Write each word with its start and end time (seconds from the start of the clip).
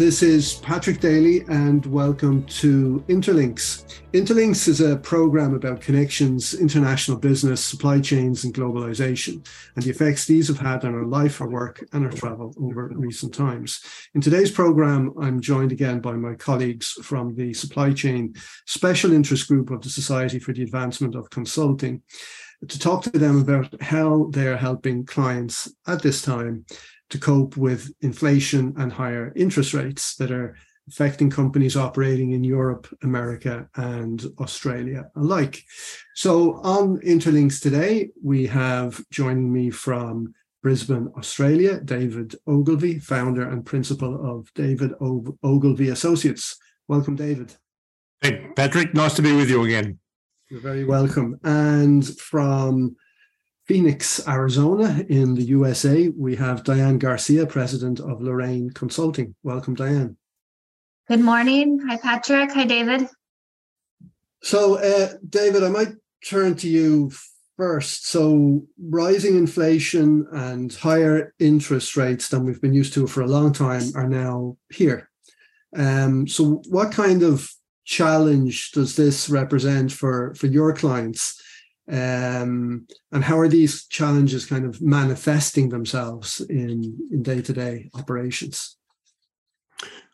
This 0.00 0.22
is 0.22 0.54
Patrick 0.54 0.98
Daly, 0.98 1.42
and 1.50 1.84
welcome 1.84 2.46
to 2.46 3.04
Interlinks. 3.08 4.00
Interlinks 4.14 4.66
is 4.66 4.80
a 4.80 4.96
program 4.96 5.52
about 5.52 5.82
connections, 5.82 6.54
international 6.54 7.18
business, 7.18 7.62
supply 7.62 8.00
chains, 8.00 8.44
and 8.44 8.54
globalization, 8.54 9.46
and 9.76 9.84
the 9.84 9.90
effects 9.90 10.24
these 10.24 10.48
have 10.48 10.58
had 10.58 10.86
on 10.86 10.94
our 10.94 11.04
life, 11.04 11.42
our 11.42 11.50
work, 11.50 11.86
and 11.92 12.06
our 12.06 12.10
travel 12.12 12.54
over 12.58 12.90
recent 12.94 13.34
times. 13.34 13.84
In 14.14 14.22
today's 14.22 14.50
program, 14.50 15.12
I'm 15.20 15.38
joined 15.38 15.70
again 15.70 16.00
by 16.00 16.12
my 16.12 16.34
colleagues 16.34 16.92
from 17.02 17.34
the 17.34 17.52
Supply 17.52 17.92
Chain 17.92 18.32
Special 18.64 19.12
Interest 19.12 19.46
Group 19.46 19.70
of 19.70 19.82
the 19.82 19.90
Society 19.90 20.38
for 20.38 20.54
the 20.54 20.62
Advancement 20.62 21.14
of 21.14 21.28
Consulting 21.28 22.00
to 22.66 22.78
talk 22.78 23.02
to 23.02 23.10
them 23.10 23.40
about 23.40 23.82
how 23.82 24.28
they're 24.32 24.56
helping 24.56 25.04
clients 25.04 25.70
at 25.86 26.00
this 26.02 26.22
time 26.22 26.64
to 27.10 27.18
cope 27.18 27.56
with 27.56 27.92
inflation 28.00 28.74
and 28.78 28.92
higher 28.92 29.32
interest 29.36 29.74
rates 29.74 30.16
that 30.16 30.30
are 30.30 30.56
affecting 30.88 31.30
companies 31.30 31.76
operating 31.76 32.32
in 32.32 32.42
Europe, 32.42 32.88
America, 33.02 33.68
and 33.76 34.24
Australia 34.40 35.08
alike. 35.14 35.62
So, 36.14 36.54
on 36.62 36.98
Interlinks 36.98 37.60
today, 37.60 38.10
we 38.22 38.46
have 38.46 39.00
joining 39.10 39.52
me 39.52 39.70
from 39.70 40.34
Brisbane, 40.62 41.10
Australia, 41.16 41.80
David 41.80 42.34
Ogilvie, 42.46 42.98
founder 42.98 43.48
and 43.48 43.64
principal 43.64 44.30
of 44.30 44.52
David 44.54 44.92
Ogilvie 45.00 45.88
Associates. 45.88 46.58
Welcome, 46.88 47.16
David. 47.16 47.54
Hey, 48.20 48.48
Patrick, 48.56 48.92
nice 48.92 49.14
to 49.14 49.22
be 49.22 49.32
with 49.32 49.48
you 49.48 49.64
again. 49.64 49.98
You're 50.50 50.60
very 50.60 50.84
welcome. 50.84 51.38
And 51.44 52.06
from 52.18 52.96
Phoenix, 53.70 54.26
Arizona, 54.26 55.04
in 55.08 55.36
the 55.36 55.44
USA, 55.44 56.08
we 56.08 56.34
have 56.34 56.64
Diane 56.64 56.98
Garcia, 56.98 57.46
president 57.46 58.00
of 58.00 58.20
Lorraine 58.20 58.70
Consulting. 58.70 59.36
Welcome, 59.44 59.76
Diane. 59.76 60.16
Good 61.06 61.20
morning. 61.20 61.78
Hi, 61.86 61.96
Patrick. 61.96 62.50
Hi, 62.50 62.64
David. 62.64 63.06
So, 64.42 64.74
uh, 64.78 65.12
David, 65.28 65.62
I 65.62 65.68
might 65.68 65.92
turn 66.26 66.56
to 66.56 66.68
you 66.68 67.12
first. 67.56 68.08
So, 68.08 68.66
rising 68.76 69.36
inflation 69.36 70.26
and 70.32 70.74
higher 70.74 71.32
interest 71.38 71.96
rates 71.96 72.28
than 72.28 72.44
we've 72.44 72.60
been 72.60 72.74
used 72.74 72.94
to 72.94 73.06
for 73.06 73.20
a 73.20 73.28
long 73.28 73.52
time 73.52 73.84
are 73.94 74.08
now 74.08 74.56
here. 74.72 75.08
Um, 75.76 76.26
so, 76.26 76.60
what 76.68 76.90
kind 76.90 77.22
of 77.22 77.48
challenge 77.84 78.72
does 78.72 78.96
this 78.96 79.30
represent 79.30 79.92
for, 79.92 80.34
for 80.34 80.48
your 80.48 80.74
clients? 80.74 81.39
Um, 81.90 82.86
and 83.10 83.24
how 83.24 83.38
are 83.38 83.48
these 83.48 83.86
challenges 83.86 84.46
kind 84.46 84.64
of 84.64 84.80
manifesting 84.80 85.70
themselves 85.70 86.40
in, 86.40 86.96
in 87.10 87.22
day-to-day 87.22 87.90
operations? 87.94 88.76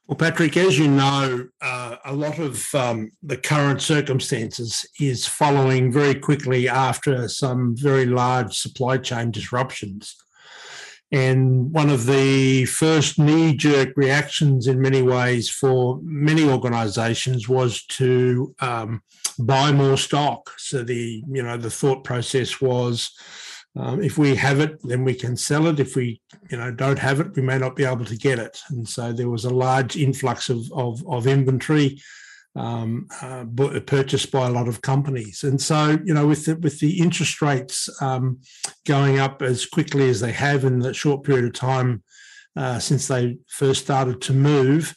Well, 0.06 0.16
Patrick, 0.16 0.56
as 0.56 0.78
you 0.78 0.88
know, 0.88 1.48
uh, 1.60 1.96
a 2.04 2.14
lot 2.14 2.38
of 2.38 2.74
um, 2.74 3.10
the 3.24 3.36
current 3.36 3.82
circumstances 3.82 4.86
is 5.00 5.26
following 5.26 5.90
very 5.90 6.14
quickly 6.14 6.68
after 6.68 7.28
some 7.28 7.76
very 7.76 8.06
large 8.06 8.56
supply 8.56 8.98
chain 8.98 9.32
disruptions. 9.32 10.14
And 11.10 11.72
one 11.72 11.90
of 11.90 12.06
the 12.06 12.64
first 12.66 13.18
knee 13.18 13.54
jerk 13.54 13.96
reactions, 13.96 14.66
in 14.66 14.80
many 14.80 15.02
ways, 15.02 15.50
for 15.50 16.00
many 16.02 16.44
organizations 16.44 17.48
was 17.48 17.84
to 17.86 18.54
um, 18.60 19.02
buy 19.38 19.72
more 19.72 19.96
stock. 19.96 20.52
So 20.58 20.82
the 20.82 21.22
you 21.28 21.42
know 21.42 21.56
the 21.56 21.70
thought 21.70 22.04
process 22.04 22.60
was, 22.60 23.10
um, 23.76 24.02
if 24.02 24.18
we 24.18 24.34
have 24.36 24.60
it, 24.60 24.78
then 24.82 25.04
we 25.04 25.14
can 25.14 25.36
sell 25.36 25.66
it. 25.66 25.80
If 25.80 25.96
we 25.96 26.20
you 26.50 26.56
know 26.56 26.70
don't 26.70 26.98
have 26.98 27.20
it, 27.20 27.34
we 27.36 27.42
may 27.42 27.58
not 27.58 27.76
be 27.76 27.84
able 27.84 28.04
to 28.06 28.16
get 28.16 28.38
it. 28.38 28.60
And 28.70 28.88
so 28.88 29.12
there 29.12 29.30
was 29.30 29.44
a 29.44 29.50
large 29.50 29.96
influx 29.96 30.48
of 30.48 30.70
of, 30.72 31.06
of 31.06 31.26
inventory 31.26 31.98
um, 32.56 33.06
uh, 33.20 33.44
purchased 33.86 34.32
by 34.32 34.46
a 34.46 34.50
lot 34.50 34.66
of 34.66 34.80
companies. 34.80 35.44
And 35.44 35.60
so, 35.60 35.98
you 36.04 36.14
know, 36.14 36.26
with 36.26 36.46
the, 36.46 36.56
with 36.56 36.80
the 36.80 37.00
interest 37.00 37.42
rates 37.42 37.88
um, 38.00 38.40
going 38.86 39.18
up 39.18 39.42
as 39.42 39.66
quickly 39.66 40.08
as 40.08 40.20
they 40.20 40.32
have 40.32 40.64
in 40.64 40.78
the 40.78 40.94
short 40.94 41.22
period 41.22 41.44
of 41.44 41.52
time 41.52 42.02
uh, 42.56 42.78
since 42.78 43.08
they 43.08 43.36
first 43.48 43.84
started 43.84 44.22
to 44.22 44.32
move, 44.32 44.96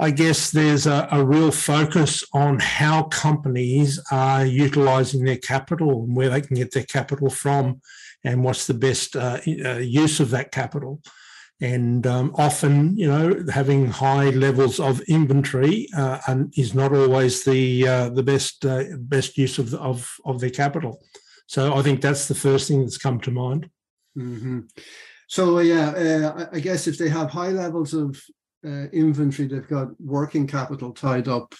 I 0.00 0.12
guess 0.12 0.50
there's 0.52 0.86
a, 0.86 1.08
a, 1.10 1.24
real 1.24 1.50
focus 1.50 2.22
on 2.32 2.60
how 2.60 3.04
companies 3.04 3.98
are 4.12 4.46
utilizing 4.46 5.24
their 5.24 5.38
capital 5.38 6.04
and 6.04 6.14
where 6.14 6.30
they 6.30 6.40
can 6.40 6.54
get 6.54 6.72
their 6.72 6.84
capital 6.84 7.30
from 7.30 7.80
and 8.22 8.44
what's 8.44 8.68
the 8.68 8.74
best 8.74 9.16
uh, 9.16 9.38
uh 9.64 9.78
use 9.78 10.20
of 10.20 10.30
that 10.30 10.52
capital. 10.52 11.00
And 11.60 12.06
um, 12.06 12.32
often 12.36 12.96
you 12.96 13.08
know 13.08 13.44
having 13.52 13.86
high 13.86 14.30
levels 14.30 14.78
of 14.78 15.00
inventory 15.08 15.88
uh, 15.96 16.20
is 16.56 16.72
not 16.72 16.94
always 16.94 17.44
the 17.44 17.88
uh, 17.88 18.08
the 18.10 18.22
best 18.22 18.64
uh, 18.64 18.84
best 18.98 19.36
use 19.36 19.58
of, 19.58 19.74
of 19.74 20.14
of 20.24 20.40
their 20.40 20.50
capital. 20.50 21.02
So 21.46 21.74
i 21.74 21.82
think 21.82 22.00
that's 22.00 22.28
the 22.28 22.34
first 22.36 22.68
thing 22.68 22.82
that's 22.82 22.98
come 22.98 23.18
to 23.20 23.30
mind. 23.30 23.70
Mm-hmm. 24.16 24.60
so 25.28 25.60
yeah 25.60 25.90
uh, 25.90 26.46
i 26.52 26.58
guess 26.58 26.88
if 26.88 26.98
they 26.98 27.08
have 27.08 27.30
high 27.30 27.50
levels 27.50 27.94
of 27.94 28.20
uh, 28.64 28.86
inventory 28.92 29.48
they've 29.48 29.68
got 29.68 29.88
working 30.00 30.46
capital 30.46 30.92
tied 30.92 31.28
up 31.28 31.54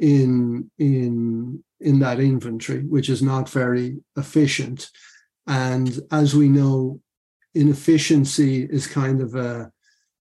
in 0.00 0.70
in 0.78 1.62
in 1.80 1.98
that 1.98 2.20
inventory 2.20 2.80
which 2.80 3.08
is 3.08 3.22
not 3.22 3.48
very 3.48 3.96
efficient 4.16 4.90
and 5.46 6.00
as 6.10 6.34
we 6.34 6.48
know 6.48 7.00
inefficiency 7.54 8.64
is 8.64 8.86
kind 8.86 9.20
of 9.20 9.34
a, 9.34 9.70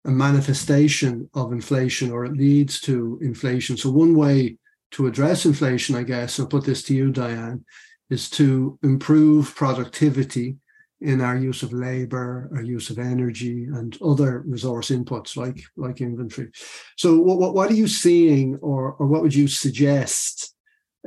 a 0.05 0.11
manifestation 0.11 1.29
of 1.33 1.51
inflation 1.51 2.11
or 2.11 2.25
it 2.25 2.33
leads 2.33 2.79
to 2.81 3.19
inflation. 3.21 3.77
So, 3.77 3.91
one 3.91 4.15
way 4.15 4.57
to 4.91 5.07
address 5.07 5.45
inflation, 5.45 5.95
I 5.95 6.03
guess, 6.03 6.39
I'll 6.39 6.47
put 6.47 6.65
this 6.65 6.83
to 6.83 6.95
you, 6.95 7.11
Diane, 7.11 7.63
is 8.09 8.29
to 8.31 8.77
improve 8.83 9.55
productivity 9.55 10.57
in 11.01 11.19
our 11.21 11.35
use 11.35 11.63
of 11.63 11.73
labor, 11.73 12.49
our 12.55 12.61
use 12.61 12.89
of 12.89 12.99
energy, 12.99 13.65
and 13.65 13.97
other 14.01 14.43
resource 14.45 14.89
inputs 14.89 15.35
like 15.35 15.61
like 15.75 16.01
inventory. 16.01 16.51
So, 16.97 17.19
what 17.19 17.39
what, 17.39 17.53
what 17.53 17.71
are 17.71 17.75
you 17.75 17.87
seeing, 17.87 18.57
or 18.61 18.93
or 18.93 19.07
what 19.07 19.21
would 19.21 19.35
you 19.35 19.47
suggest 19.47 20.53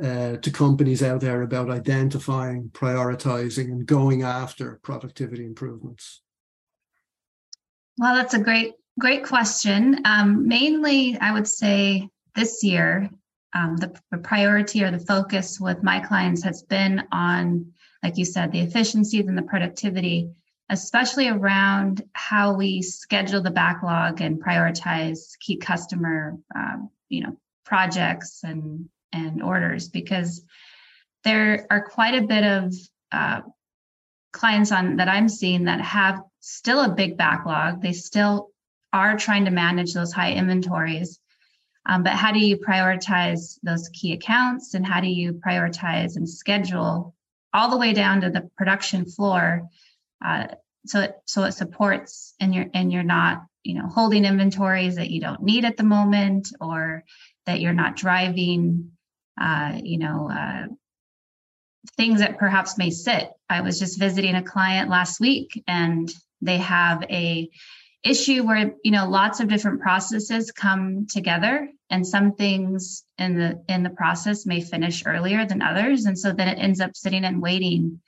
uh, 0.01 0.37
to 0.37 0.51
companies 0.51 1.01
out 1.01 1.21
there 1.21 1.41
about 1.41 1.69
identifying, 1.69 2.69
prioritizing, 2.73 3.65
and 3.65 3.85
going 3.85 4.23
after 4.23 4.79
productivity 4.83 5.45
improvements? 5.45 6.21
Well, 7.97 8.15
that's 8.15 8.33
a 8.33 8.39
great, 8.39 8.73
great 8.99 9.23
question. 9.23 10.01
Um, 10.03 10.47
mainly, 10.47 11.17
I 11.19 11.31
would 11.31 11.47
say 11.47 12.09
this 12.35 12.63
year, 12.63 13.09
um, 13.53 13.77
the, 13.77 13.97
the 14.11 14.17
priority 14.17 14.83
or 14.83 14.91
the 14.91 14.99
focus 14.99 15.59
with 15.61 15.81
my 15.81 16.01
clients 16.01 16.43
has 16.43 16.63
been 16.63 17.03
on, 17.13 17.71
like 18.05 18.19
you 18.19 18.25
said, 18.25 18.51
the 18.51 18.59
efficiencies 18.59 19.25
and 19.25 19.35
the 19.35 19.41
productivity, 19.41 20.29
especially 20.69 21.27
around 21.27 22.03
how 22.13 22.53
we 22.53 22.83
schedule 22.83 23.41
the 23.41 23.49
backlog 23.49 24.21
and 24.21 24.39
prioritize 24.39 25.39
key 25.39 25.57
customer, 25.57 26.37
um, 26.53 26.91
you 27.09 27.23
know, 27.23 27.35
projects 27.65 28.43
and 28.43 28.87
and 29.11 29.41
orders 29.41 29.89
because 29.89 30.43
there 31.23 31.65
are 31.71 31.81
quite 31.81 32.13
a 32.13 32.27
bit 32.27 32.43
of 32.43 32.75
uh, 33.11 33.41
clients 34.31 34.71
on 34.71 34.97
that 34.97 35.07
I'm 35.07 35.27
seeing 35.27 35.63
that 35.63 35.81
have 35.81 36.21
still 36.41 36.81
a 36.81 36.93
big 36.93 37.17
backlog. 37.17 37.81
They 37.81 37.93
still 37.93 38.51
are 38.93 39.17
trying 39.17 39.45
to 39.45 39.51
manage 39.51 39.95
those 39.95 40.13
high 40.13 40.33
inventories. 40.33 41.19
Um, 41.87 42.03
but 42.03 42.13
how 42.13 42.31
do 42.31 42.39
you 42.39 42.57
prioritize 42.57 43.57
those 43.63 43.89
key 43.89 44.13
accounts 44.13 44.75
and 44.75 44.85
how 44.85 45.01
do 45.01 45.07
you 45.07 45.33
prioritize 45.33 46.17
and 46.17 46.29
schedule 46.29 47.14
all 47.55 47.69
the 47.69 47.77
way 47.77 47.93
down 47.93 48.21
to 48.21 48.29
the 48.29 48.49
production 48.57 49.05
floor 49.05 49.63
uh, 50.23 50.47
so 50.85 51.01
it 51.01 51.15
so 51.25 51.43
it 51.43 51.53
supports 51.53 52.35
and 52.39 52.53
you're 52.53 52.67
and 52.73 52.91
you're 52.91 53.03
not 53.03 53.43
you 53.63 53.75
know 53.75 53.87
holding 53.87 54.25
inventories 54.25 54.95
that 54.95 55.09
you 55.09 55.21
don't 55.21 55.41
need 55.41 55.65
at 55.65 55.77
the 55.77 55.83
moment 55.83 56.49
or 56.61 57.03
that 57.45 57.59
you're 57.59 57.73
not 57.73 57.95
driving 57.95 58.91
uh, 59.39 59.79
you 59.83 59.97
know, 59.97 60.29
uh, 60.31 60.67
things 61.97 62.19
that 62.19 62.37
perhaps 62.37 62.77
may 62.77 62.89
sit. 62.89 63.29
I 63.49 63.61
was 63.61 63.79
just 63.79 63.99
visiting 63.99 64.35
a 64.35 64.43
client 64.43 64.89
last 64.89 65.19
week 65.19 65.61
and 65.67 66.11
they 66.41 66.57
have 66.57 67.03
a 67.03 67.49
issue 68.05 68.43
where 68.43 68.71
you 68.83 68.91
know 68.91 69.09
lots 69.09 69.39
of 69.39 69.49
different 69.49 69.81
processes 69.81 70.51
come 70.51 71.07
together 71.07 71.67
and 71.89 72.07
some 72.07 72.33
things 72.35 73.03
in 73.17 73.37
the 73.37 73.63
in 73.67 73.83
the 73.83 73.89
process 73.89 74.45
may 74.45 74.61
finish 74.61 75.03
earlier 75.05 75.45
than 75.45 75.61
others. 75.61 76.05
And 76.05 76.17
so 76.17 76.31
then 76.31 76.47
it 76.47 76.59
ends 76.59 76.79
up 76.79 76.95
sitting 76.95 77.25
and 77.25 77.41
waiting 77.41 77.99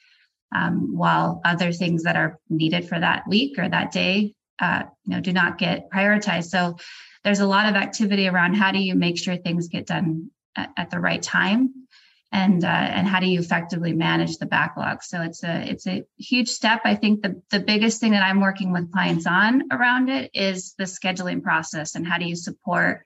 um, 0.56 0.96
while 0.96 1.42
other 1.44 1.74
things 1.74 2.04
that 2.04 2.16
are 2.16 2.40
needed 2.50 2.88
for 2.88 3.00
that 3.00 3.28
week 3.28 3.60
or 3.60 3.68
that 3.68 3.92
day 3.92 4.34
uh, 4.60 4.84
you 5.06 5.16
know 5.16 5.22
do 5.22 5.34
not 5.34 5.58
get 5.58 5.90
prioritized. 5.90 6.46
So 6.46 6.78
there's 7.24 7.40
a 7.40 7.48
lot 7.48 7.68
of 7.68 7.76
activity 7.76 8.28
around 8.28 8.54
how 8.54 8.72
do 8.72 8.80
you 8.80 8.96
make 8.96 9.18
sure 9.18 9.36
things 9.36 9.68
get 9.68 9.88
done 9.88 10.30
at, 10.56 10.70
at 10.78 10.90
the 10.92 11.00
right 11.00 11.22
time 11.22 11.87
and 12.32 12.64
uh, 12.64 12.68
and 12.68 13.08
how 13.08 13.20
do 13.20 13.28
you 13.28 13.40
effectively 13.40 13.94
manage 13.94 14.38
the 14.38 14.46
backlog? 14.46 15.04
So 15.04 15.22
it's 15.22 15.44
a 15.44 15.70
it's 15.70 15.88
a 15.88 16.04
huge 16.18 16.50
step. 16.50 16.82
I 16.84 16.96
think 16.96 17.22
the, 17.22 17.42
the 17.52 17.60
biggest 17.60 18.00
thing 18.00 18.12
that 18.12 18.24
i'm 18.24 18.42
working 18.42 18.72
with 18.72 18.92
clients 18.92 19.26
on 19.26 19.64
around 19.72 20.10
it 20.10 20.32
is 20.34 20.74
the 20.78 20.84
scheduling 20.84 21.42
process 21.42 21.96
and 21.96 22.06
how 22.06 22.18
do 22.18 22.26
you 22.26 22.36
support 22.36 23.06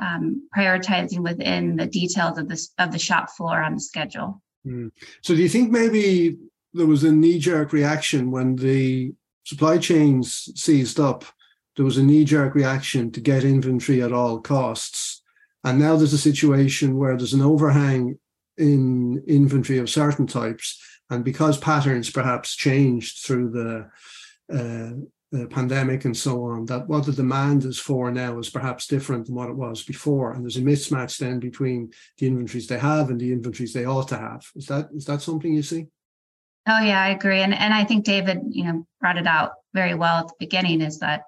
um, 0.00 0.48
prioritizing 0.56 1.20
within 1.20 1.76
the 1.76 1.86
details 1.86 2.38
of 2.38 2.48
this 2.48 2.70
of 2.78 2.92
the 2.92 2.98
shop 2.98 3.30
floor 3.30 3.62
on 3.62 3.74
the 3.74 3.80
schedule. 3.80 4.42
Mm. 4.64 4.92
so 5.22 5.34
do 5.34 5.42
you 5.42 5.48
think 5.48 5.72
maybe 5.72 6.36
there 6.72 6.86
was 6.86 7.02
a 7.02 7.10
knee-jerk 7.10 7.72
reaction 7.72 8.30
when 8.30 8.54
the 8.54 9.12
supply 9.44 9.78
chains 9.78 10.48
seized 10.54 11.00
up? 11.00 11.24
There 11.74 11.84
was 11.84 11.98
a 11.98 12.02
knee-jerk 12.04 12.54
reaction 12.54 13.10
to 13.10 13.20
get 13.20 13.42
inventory 13.42 14.00
at 14.02 14.12
all 14.12 14.40
costs 14.40 15.22
and 15.64 15.78
now 15.78 15.96
there's 15.96 16.12
a 16.12 16.18
situation 16.18 16.96
where 16.96 17.16
there's 17.16 17.34
an 17.34 17.42
overhang 17.42 18.18
in 18.58 19.22
inventory 19.26 19.78
of 19.78 19.90
certain 19.90 20.26
types. 20.26 20.80
And 21.10 21.24
because 21.24 21.58
patterns 21.58 22.10
perhaps 22.10 22.56
changed 22.56 23.24
through 23.24 23.50
the, 23.50 23.90
uh, 24.52 24.92
the 25.30 25.46
pandemic 25.48 26.04
and 26.04 26.16
so 26.16 26.44
on, 26.44 26.66
that 26.66 26.88
what 26.88 27.06
the 27.06 27.12
demand 27.12 27.64
is 27.64 27.78
for 27.78 28.10
now 28.10 28.38
is 28.38 28.50
perhaps 28.50 28.86
different 28.86 29.26
than 29.26 29.34
what 29.34 29.48
it 29.48 29.56
was 29.56 29.82
before. 29.82 30.32
And 30.32 30.44
there's 30.44 30.58
a 30.58 30.62
mismatch 30.62 31.18
then 31.18 31.38
between 31.38 31.90
the 32.18 32.26
inventories 32.26 32.66
they 32.66 32.78
have 32.78 33.10
and 33.10 33.20
the 33.20 33.32
inventories 33.32 33.72
they 33.72 33.86
ought 33.86 34.08
to 34.08 34.18
have. 34.18 34.46
Is 34.54 34.66
that 34.66 34.88
is 34.94 35.06
that 35.06 35.22
something 35.22 35.52
you 35.52 35.62
see? 35.62 35.86
Oh 36.68 36.80
yeah, 36.80 37.02
I 37.02 37.08
agree. 37.08 37.40
And 37.40 37.54
and 37.54 37.74
I 37.74 37.84
think 37.84 38.04
David, 38.04 38.40
you 38.50 38.64
know, 38.64 38.86
brought 39.00 39.18
it 39.18 39.26
out 39.26 39.52
very 39.74 39.94
well 39.94 40.18
at 40.18 40.28
the 40.28 40.34
beginning 40.38 40.80
is 40.80 40.98
that 40.98 41.22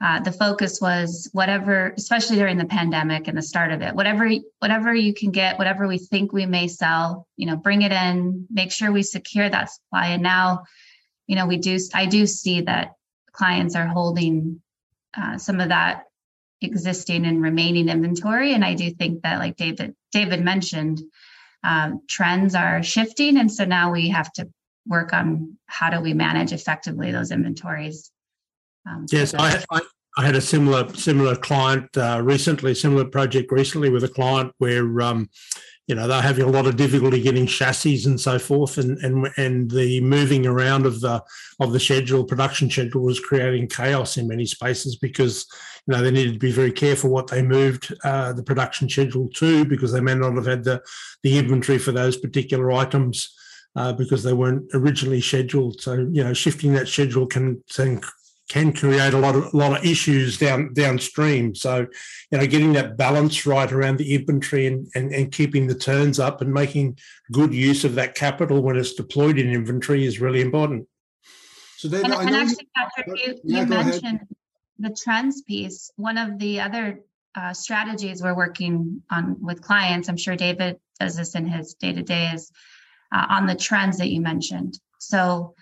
uh, 0.00 0.20
the 0.20 0.32
focus 0.32 0.80
was 0.80 1.28
whatever 1.32 1.92
especially 1.96 2.36
during 2.36 2.56
the 2.56 2.64
pandemic 2.64 3.26
and 3.26 3.36
the 3.36 3.42
start 3.42 3.72
of 3.72 3.82
it 3.82 3.94
whatever 3.94 4.30
whatever 4.60 4.94
you 4.94 5.12
can 5.12 5.30
get 5.30 5.58
whatever 5.58 5.88
we 5.88 5.98
think 5.98 6.32
we 6.32 6.46
may 6.46 6.68
sell 6.68 7.26
you 7.36 7.46
know 7.46 7.56
bring 7.56 7.82
it 7.82 7.92
in 7.92 8.46
make 8.50 8.70
sure 8.70 8.92
we 8.92 9.02
secure 9.02 9.48
that 9.48 9.70
supply. 9.70 10.08
And 10.08 10.22
now 10.22 10.64
you 11.26 11.36
know 11.36 11.46
we 11.46 11.56
do 11.56 11.78
i 11.94 12.06
do 12.06 12.26
see 12.26 12.62
that 12.62 12.92
clients 13.32 13.74
are 13.74 13.86
holding 13.86 14.62
uh, 15.16 15.38
some 15.38 15.60
of 15.60 15.70
that 15.70 16.04
existing 16.60 17.24
and 17.24 17.40
remaining 17.40 17.88
inventory. 17.88 18.54
And 18.54 18.64
i 18.64 18.74
do 18.74 18.90
think 18.90 19.22
that 19.22 19.38
like 19.38 19.56
david 19.56 19.94
david 20.12 20.42
mentioned 20.44 21.02
um, 21.64 22.02
trends 22.08 22.54
are 22.54 22.82
shifting. 22.82 23.36
And 23.36 23.50
so 23.50 23.64
now 23.64 23.92
we 23.92 24.10
have 24.10 24.32
to 24.34 24.48
work 24.86 25.12
on 25.12 25.58
how 25.66 25.90
do 25.90 26.00
we 26.00 26.14
manage 26.14 26.52
effectively 26.52 27.12
those 27.12 27.30
inventories 27.30 28.10
um, 28.88 29.06
yes, 29.10 29.34
I, 29.34 29.62
I, 29.70 29.80
I, 30.16 30.24
had 30.24 30.36
a 30.36 30.40
similar 30.40 30.88
similar 30.94 31.36
client 31.36 31.96
uh, 31.96 32.20
recently, 32.22 32.74
similar 32.74 33.04
project 33.04 33.52
recently 33.52 33.90
with 33.90 34.04
a 34.04 34.08
client 34.08 34.52
where 34.58 35.00
um, 35.00 35.28
you 35.86 35.94
know 35.94 36.06
they're 36.06 36.22
having 36.22 36.44
a 36.44 36.50
lot 36.50 36.66
of 36.66 36.76
difficulty 36.76 37.20
getting 37.20 37.46
chassis 37.46 38.04
and 38.04 38.20
so 38.20 38.38
forth, 38.38 38.78
and 38.78 38.98
and 38.98 39.28
and 39.36 39.70
the 39.70 40.00
moving 40.00 40.46
around 40.46 40.86
of 40.86 41.00
the 41.00 41.22
of 41.60 41.72
the 41.72 41.80
schedule, 41.80 42.24
production 42.24 42.70
schedule, 42.70 43.02
was 43.02 43.20
creating 43.20 43.68
chaos 43.68 44.16
in 44.16 44.28
many 44.28 44.46
spaces 44.46 44.96
because 44.96 45.46
you 45.86 45.94
know 45.94 46.02
they 46.02 46.10
needed 46.10 46.34
to 46.34 46.38
be 46.38 46.52
very 46.52 46.72
careful 46.72 47.10
what 47.10 47.26
they 47.26 47.42
moved 47.42 47.94
uh, 48.04 48.32
the 48.32 48.42
production 48.42 48.88
schedule 48.88 49.28
to 49.34 49.64
because 49.64 49.92
they 49.92 50.00
may 50.00 50.14
not 50.14 50.34
have 50.34 50.46
had 50.46 50.64
the 50.64 50.82
the 51.22 51.38
inventory 51.38 51.78
for 51.78 51.92
those 51.92 52.16
particular 52.16 52.72
items. 52.72 53.34
Uh, 53.76 53.92
because 53.92 54.24
they 54.24 54.32
weren't 54.32 54.64
originally 54.74 55.20
scheduled. 55.20 55.80
So 55.80 55.92
you 56.10 56.24
know, 56.24 56.32
shifting 56.32 56.72
that 56.72 56.88
schedule 56.88 57.26
can, 57.26 57.62
can 57.72 58.00
can 58.48 58.72
create 58.72 59.12
a 59.12 59.18
lot 59.18 59.36
of 59.36 59.52
a 59.52 59.56
lot 59.56 59.78
of 59.78 59.84
issues 59.84 60.38
down 60.38 60.72
downstream. 60.72 61.54
So, 61.54 61.86
you 62.30 62.38
know, 62.38 62.46
getting 62.46 62.72
that 62.72 62.96
balance 62.96 63.46
right 63.46 63.70
around 63.70 63.98
the 63.98 64.14
inventory 64.14 64.66
and, 64.66 64.88
and, 64.94 65.12
and 65.12 65.30
keeping 65.30 65.66
the 65.66 65.74
turns 65.74 66.18
up 66.18 66.40
and 66.40 66.52
making 66.52 66.98
good 67.30 67.52
use 67.52 67.84
of 67.84 67.94
that 67.96 68.14
capital 68.14 68.62
when 68.62 68.76
it's 68.76 68.94
deployed 68.94 69.38
in 69.38 69.50
inventory 69.50 70.06
is 70.06 70.20
really 70.20 70.40
important. 70.40 70.88
So 71.76 71.88
then, 71.88 72.06
and, 72.06 72.14
and 72.14 72.36
actually, 72.36 72.68
Patrick, 72.74 73.26
you, 73.26 73.38
yeah, 73.44 73.60
you 73.60 73.66
mentioned 73.66 74.04
ahead. 74.04 74.28
the 74.78 74.90
trends 74.90 75.42
piece. 75.42 75.92
One 75.96 76.18
of 76.18 76.38
the 76.38 76.60
other 76.60 77.00
uh, 77.34 77.52
strategies 77.52 78.22
we're 78.22 78.34
working 78.34 79.02
on 79.10 79.36
with 79.40 79.62
clients, 79.62 80.08
I'm 80.08 80.16
sure 80.16 80.34
David 80.34 80.80
does 80.98 81.16
this 81.16 81.34
in 81.36 81.46
his 81.46 81.74
day 81.74 81.92
to 81.92 82.02
day, 82.02 82.32
is 82.34 82.50
uh, 83.12 83.26
on 83.28 83.46
the 83.46 83.54
trends 83.54 83.98
that 83.98 84.08
you 84.08 84.20
mentioned. 84.20 84.80
So 84.98 85.54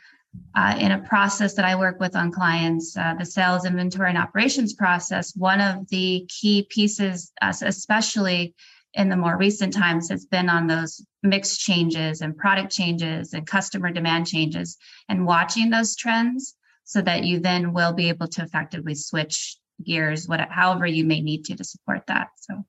uh, 0.55 0.77
in 0.79 0.93
a 0.93 0.99
process 1.00 1.55
that 1.55 1.65
I 1.65 1.77
work 1.77 2.00
with 2.00 2.17
on 2.17 2.33
clients, 2.33 2.97
uh, 2.97 3.15
the 3.19 3.27
sales, 3.27 3.65
inventory, 3.65 4.09
and 4.09 4.19
operations 4.19 4.75
process, 4.75 5.35
one 5.37 5.61
of 5.61 5.88
the 5.88 6.27
key 6.29 6.67
pieces, 6.71 7.33
especially 7.43 8.55
in 8.94 9.09
the 9.09 9.17
more 9.17 9.37
recent 9.37 9.75
times, 9.75 10.09
has 10.09 10.25
been 10.25 10.49
on 10.49 10.67
those 10.67 11.05
mix 11.23 11.59
changes 11.59 12.23
and 12.23 12.37
product 12.37 12.73
changes 12.73 13.35
and 13.35 13.47
customer 13.47 13.91
demand 13.91 14.27
changes 14.27 14.79
and 15.09 15.27
watching 15.27 15.71
those 15.71 15.94
trends 15.94 16.55
so 16.85 17.03
that 17.03 17.25
you 17.25 17.41
then 17.41 17.73
will 17.73 17.93
be 17.93 18.09
able 18.09 18.29
to 18.29 18.43
effectively 18.43 18.94
switch 18.94 19.59
gears, 19.85 20.27
what, 20.27 20.41
however 20.50 20.87
you 20.87 21.05
may 21.05 21.21
need 21.21 21.44
to 21.44 21.56
to 21.56 21.65
support 21.65 22.03
that. 22.06 22.29
So. 22.37 22.65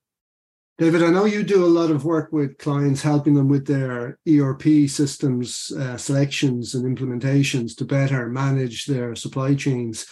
David, 0.78 1.02
I 1.02 1.10
know 1.10 1.24
you 1.24 1.42
do 1.42 1.64
a 1.64 1.66
lot 1.66 1.90
of 1.90 2.04
work 2.04 2.30
with 2.30 2.56
clients, 2.58 3.02
helping 3.02 3.34
them 3.34 3.48
with 3.48 3.66
their 3.66 4.16
ERP 4.28 4.88
systems 4.88 5.72
uh, 5.72 5.96
selections 5.96 6.76
and 6.76 6.96
implementations 6.96 7.76
to 7.76 7.84
better 7.84 8.28
manage 8.28 8.86
their 8.86 9.16
supply 9.16 9.56
chains. 9.56 10.06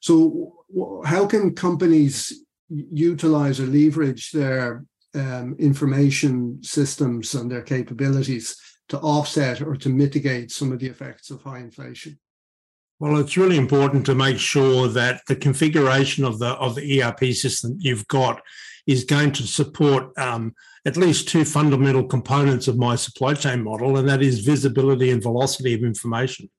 So, 0.00 0.54
how 1.04 1.26
can 1.26 1.56
companies 1.56 2.44
utilize 2.68 3.58
or 3.58 3.66
leverage 3.66 4.30
their 4.30 4.84
um, 5.16 5.56
information 5.58 6.62
systems 6.62 7.34
and 7.34 7.50
their 7.50 7.62
capabilities 7.62 8.56
to 8.90 9.00
offset 9.00 9.60
or 9.60 9.74
to 9.74 9.88
mitigate 9.88 10.52
some 10.52 10.70
of 10.70 10.78
the 10.78 10.86
effects 10.86 11.30
of 11.30 11.42
high 11.42 11.58
inflation? 11.58 12.16
Well, 13.00 13.18
it's 13.18 13.36
really 13.36 13.56
important 13.56 14.06
to 14.06 14.14
make 14.14 14.38
sure 14.38 14.86
that 14.86 15.22
the 15.26 15.34
configuration 15.34 16.24
of 16.24 16.38
the 16.38 16.50
of 16.50 16.76
the 16.76 17.02
ERP 17.02 17.34
system 17.34 17.76
you've 17.80 18.06
got 18.06 18.40
is 18.86 19.04
going 19.04 19.32
to 19.32 19.46
support 19.46 20.16
um, 20.18 20.54
at 20.84 20.96
least 20.96 21.28
two 21.28 21.44
fundamental 21.44 22.04
components 22.04 22.68
of 22.68 22.76
my 22.78 22.96
supply 22.96 23.34
chain 23.34 23.62
model, 23.62 23.96
and 23.96 24.08
that 24.08 24.22
is 24.22 24.40
visibility 24.40 25.10
and 25.10 25.22
velocity 25.22 25.74
of 25.74 25.82
information. 25.82 26.50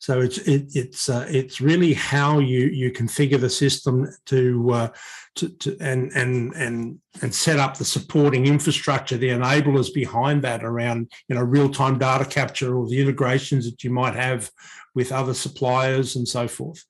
So 0.00 0.22
it's 0.22 0.38
it, 0.38 0.74
it's 0.74 1.10
uh, 1.10 1.26
it's 1.28 1.60
really 1.60 1.92
how 1.92 2.38
you 2.38 2.68
you 2.68 2.90
configure 2.90 3.38
the 3.38 3.50
system 3.50 4.08
to, 4.26 4.70
uh, 4.70 4.88
to, 5.34 5.50
to 5.50 5.76
and 5.78 6.10
and 6.12 6.54
and 6.54 6.98
and 7.20 7.34
set 7.34 7.58
up 7.58 7.76
the 7.76 7.84
supporting 7.84 8.46
infrastructure, 8.46 9.18
the 9.18 9.28
enablers 9.28 9.92
behind 9.92 10.40
that 10.42 10.64
around 10.64 11.12
you 11.28 11.34
know 11.36 11.42
real 11.42 11.68
time 11.68 11.98
data 11.98 12.24
capture 12.24 12.76
or 12.76 12.88
the 12.88 12.98
integrations 12.98 13.70
that 13.70 13.84
you 13.84 13.90
might 13.90 14.14
have 14.14 14.50
with 14.94 15.12
other 15.12 15.34
suppliers 15.34 16.16
and 16.16 16.26
so 16.26 16.48
forth. 16.48 16.82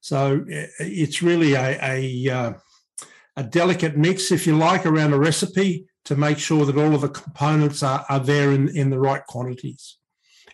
So 0.00 0.44
it's 0.48 1.22
really 1.22 1.54
a, 1.54 1.78
a 1.82 2.30
uh, 2.30 2.52
a 3.36 3.42
delicate 3.42 3.96
mix, 3.96 4.32
if 4.32 4.46
you 4.46 4.56
like, 4.56 4.86
around 4.86 5.12
a 5.12 5.18
recipe 5.18 5.86
to 6.06 6.16
make 6.16 6.38
sure 6.38 6.64
that 6.64 6.78
all 6.78 6.94
of 6.94 7.00
the 7.02 7.08
components 7.08 7.82
are, 7.82 8.04
are 8.08 8.20
there 8.20 8.52
in, 8.52 8.68
in 8.76 8.90
the 8.90 8.98
right 8.98 9.24
quantities. 9.26 9.98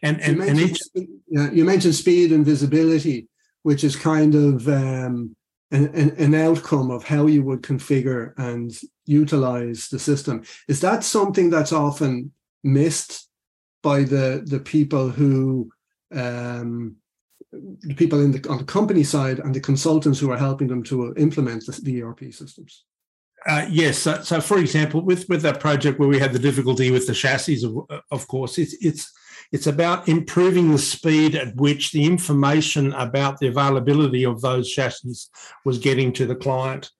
And, 0.02 0.20
and, 0.20 0.38
you, 0.38 0.38
mentioned, 0.38 0.78
and 0.94 1.08
each, 1.50 1.56
you 1.56 1.64
mentioned 1.64 1.94
speed 1.94 2.32
and 2.32 2.44
visibility, 2.44 3.28
which 3.62 3.84
is 3.84 3.94
kind 3.94 4.34
of 4.34 4.66
um, 4.66 5.36
an, 5.70 6.10
an, 6.18 6.34
outcome 6.34 6.90
of 6.90 7.04
how 7.04 7.26
you 7.26 7.44
would 7.44 7.62
configure 7.62 8.32
and 8.36 8.72
utilize 9.06 9.88
the 9.88 9.98
system. 9.98 10.42
Is 10.66 10.80
that 10.80 11.04
something 11.04 11.50
that's 11.50 11.72
often 11.72 12.32
missed 12.64 13.28
by 13.82 14.02
the, 14.02 14.42
the 14.44 14.58
people 14.58 15.08
who 15.08 15.70
um, 16.12 16.96
the 17.52 17.94
people 17.94 18.20
in 18.20 18.32
the 18.32 18.48
on 18.48 18.58
the 18.58 18.64
company 18.64 19.04
side 19.04 19.38
and 19.38 19.54
the 19.54 19.60
consultants 19.60 20.18
who 20.18 20.30
are 20.30 20.38
helping 20.38 20.68
them 20.68 20.82
to 20.84 21.14
implement 21.16 21.66
the, 21.66 21.72
the 21.82 22.02
ERP 22.02 22.32
systems. 22.32 22.84
Uh, 23.46 23.66
yes. 23.68 23.98
So, 23.98 24.22
so, 24.22 24.40
for 24.40 24.58
example, 24.58 25.02
with 25.02 25.28
with 25.28 25.42
that 25.42 25.60
project 25.60 25.98
where 25.98 26.08
we 26.08 26.18
had 26.18 26.32
the 26.32 26.38
difficulty 26.38 26.90
with 26.90 27.06
the 27.06 27.14
chassis, 27.14 27.64
of, 27.64 28.02
of 28.10 28.26
course, 28.28 28.58
it's 28.58 28.74
it's 28.80 29.12
it's 29.50 29.66
about 29.66 30.08
improving 30.08 30.70
the 30.70 30.78
speed 30.78 31.34
at 31.34 31.54
which 31.56 31.92
the 31.92 32.04
information 32.04 32.92
about 32.94 33.38
the 33.38 33.48
availability 33.48 34.24
of 34.24 34.40
those 34.40 34.70
chassis 34.70 35.28
was 35.64 35.78
getting 35.78 36.12
to 36.14 36.26
the 36.26 36.36
client. 36.36 36.90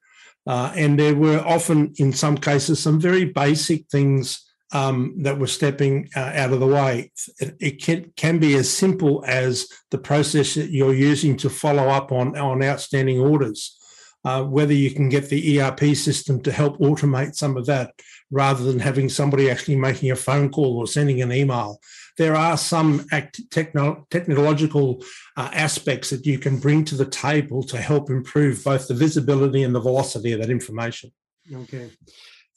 Uh, 0.46 0.72
and 0.76 0.98
there 0.98 1.14
were 1.14 1.38
often, 1.46 1.92
in 1.98 2.12
some 2.12 2.36
cases, 2.36 2.80
some 2.80 3.00
very 3.00 3.24
basic 3.24 3.86
things 3.86 4.51
um, 4.72 5.14
that 5.18 5.38
were 5.38 5.46
stepping 5.46 6.08
uh, 6.16 6.32
out 6.34 6.52
of 6.52 6.60
the 6.60 6.66
way. 6.66 7.12
It, 7.38 7.56
it, 7.60 7.82
can, 7.82 8.12
can 8.16 8.38
be 8.38 8.54
as 8.54 8.74
simple 8.74 9.22
as 9.26 9.68
the 9.90 9.98
process 9.98 10.54
that 10.54 10.70
you're 10.70 10.94
using 10.94 11.36
to 11.38 11.50
follow 11.50 11.88
up 11.88 12.10
on, 12.10 12.36
on 12.38 12.62
outstanding 12.62 13.20
orders. 13.20 13.78
Uh, 14.24 14.44
whether 14.44 14.72
you 14.72 14.88
can 14.88 15.08
get 15.08 15.28
the 15.28 15.60
ERP 15.60 15.96
system 15.96 16.40
to 16.40 16.52
help 16.52 16.78
automate 16.78 17.34
some 17.34 17.56
of 17.56 17.66
that 17.66 17.92
rather 18.30 18.62
than 18.62 18.78
having 18.78 19.08
somebody 19.08 19.50
actually 19.50 19.74
making 19.74 20.12
a 20.12 20.16
phone 20.16 20.48
call 20.48 20.78
or 20.78 20.86
sending 20.86 21.20
an 21.20 21.32
email. 21.32 21.80
There 22.18 22.36
are 22.36 22.56
some 22.56 23.04
act- 23.10 23.40
techno- 23.50 24.06
technological 24.10 25.02
uh, 25.36 25.50
aspects 25.52 26.10
that 26.10 26.24
you 26.24 26.38
can 26.38 26.60
bring 26.60 26.84
to 26.84 26.94
the 26.94 27.06
table 27.06 27.64
to 27.64 27.78
help 27.78 28.10
improve 28.10 28.62
both 28.62 28.86
the 28.86 28.94
visibility 28.94 29.64
and 29.64 29.74
the 29.74 29.80
velocity 29.80 30.30
of 30.30 30.40
that 30.40 30.50
information. 30.50 31.10
Okay. 31.52 31.90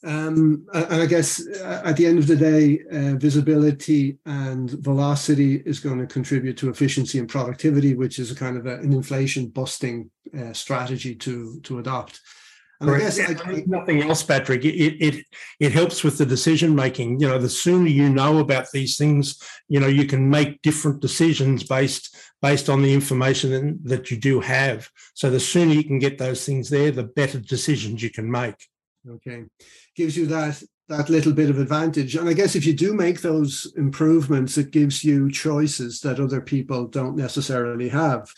Um, 0.04 0.66
and 0.74 1.02
I 1.02 1.06
guess 1.06 1.44
uh, 1.46 1.82
at 1.84 1.96
the 1.96 2.06
end 2.06 2.18
of 2.18 2.26
the 2.26 2.36
day, 2.36 2.80
uh, 2.92 3.16
visibility 3.16 4.18
and 4.26 4.70
velocity 4.70 5.56
is 5.64 5.80
going 5.80 5.98
to 5.98 6.06
contribute 6.06 6.56
to 6.58 6.68
efficiency 6.68 7.18
and 7.18 7.28
productivity, 7.28 7.94
which 7.94 8.18
is 8.18 8.30
a 8.30 8.34
kind 8.34 8.56
of 8.56 8.66
a, 8.66 8.76
an 8.76 8.92
inflation 8.92 9.48
busting 9.48 10.10
uh, 10.38 10.52
strategy 10.52 11.14
to 11.14 11.60
to 11.62 11.78
adopt. 11.78 12.20
And 12.80 12.90
I 12.90 12.98
guess 12.98 13.18
I, 13.18 13.64
nothing 13.66 14.02
else, 14.02 14.22
Patrick. 14.22 14.64
It, 14.64 15.02
it 15.02 15.24
it 15.60 15.72
helps 15.72 16.04
with 16.04 16.18
the 16.18 16.26
decision 16.26 16.74
making. 16.74 17.20
You 17.20 17.28
know, 17.28 17.38
the 17.38 17.48
sooner 17.48 17.88
you 17.88 18.10
know 18.10 18.38
about 18.38 18.70
these 18.70 18.98
things, 18.98 19.42
you 19.68 19.80
know, 19.80 19.86
you 19.86 20.04
can 20.04 20.28
make 20.28 20.60
different 20.60 21.00
decisions 21.00 21.64
based 21.64 22.14
based 22.42 22.68
on 22.68 22.82
the 22.82 22.92
information 22.92 23.80
that 23.84 24.10
you 24.10 24.18
do 24.18 24.40
have. 24.40 24.90
So 25.14 25.30
the 25.30 25.40
sooner 25.40 25.72
you 25.72 25.84
can 25.84 25.98
get 25.98 26.18
those 26.18 26.44
things 26.44 26.68
there, 26.68 26.90
the 26.90 27.04
better 27.04 27.40
decisions 27.40 28.02
you 28.02 28.10
can 28.10 28.30
make. 28.30 28.68
Okay, 29.08 29.44
gives 29.94 30.16
you 30.16 30.26
that 30.26 30.62
that 30.88 31.10
little 31.10 31.32
bit 31.32 31.50
of 31.50 31.58
advantage. 31.58 32.14
And 32.14 32.28
I 32.28 32.32
guess 32.32 32.54
if 32.54 32.64
you 32.64 32.72
do 32.72 32.94
make 32.94 33.20
those 33.20 33.72
improvements, 33.76 34.56
it 34.56 34.70
gives 34.70 35.02
you 35.02 35.30
choices 35.30 36.00
that 36.00 36.20
other 36.20 36.40
people 36.40 36.86
don't 36.86 37.16
necessarily 37.16 37.88
have. 37.88 38.30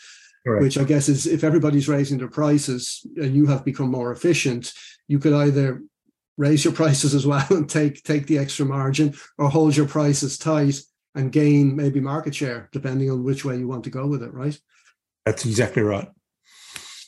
Correct. 0.45 0.63
Which 0.63 0.77
I 0.77 0.83
guess 0.83 1.09
is 1.09 1.27
if 1.27 1.43
everybody's 1.43 1.89
raising 1.89 2.17
their 2.17 2.29
prices 2.29 3.05
and 3.17 3.35
you 3.35 3.45
have 3.47 3.65
become 3.65 3.91
more 3.91 4.11
efficient, 4.11 4.73
you 5.07 5.19
could 5.19 5.33
either 5.33 5.83
raise 6.37 6.63
your 6.63 6.73
prices 6.81 7.13
as 7.13 7.27
well 7.27 7.45
and 7.49 7.69
take 7.69 8.03
take 8.03 8.25
the 8.25 8.37
extra 8.37 8.65
margin, 8.65 9.13
or 9.37 9.49
hold 9.49 9.75
your 9.75 9.87
prices 9.87 10.37
tight 10.37 10.81
and 11.15 11.31
gain 11.31 11.75
maybe 11.75 11.99
market 11.99 12.33
share, 12.33 12.69
depending 12.71 13.11
on 13.11 13.23
which 13.23 13.43
way 13.43 13.57
you 13.57 13.67
want 13.67 13.83
to 13.83 13.89
go 13.89 14.07
with 14.07 14.23
it. 14.23 14.33
Right. 14.33 14.57
That's 15.25 15.45
exactly 15.45 15.83
right. 15.83 16.07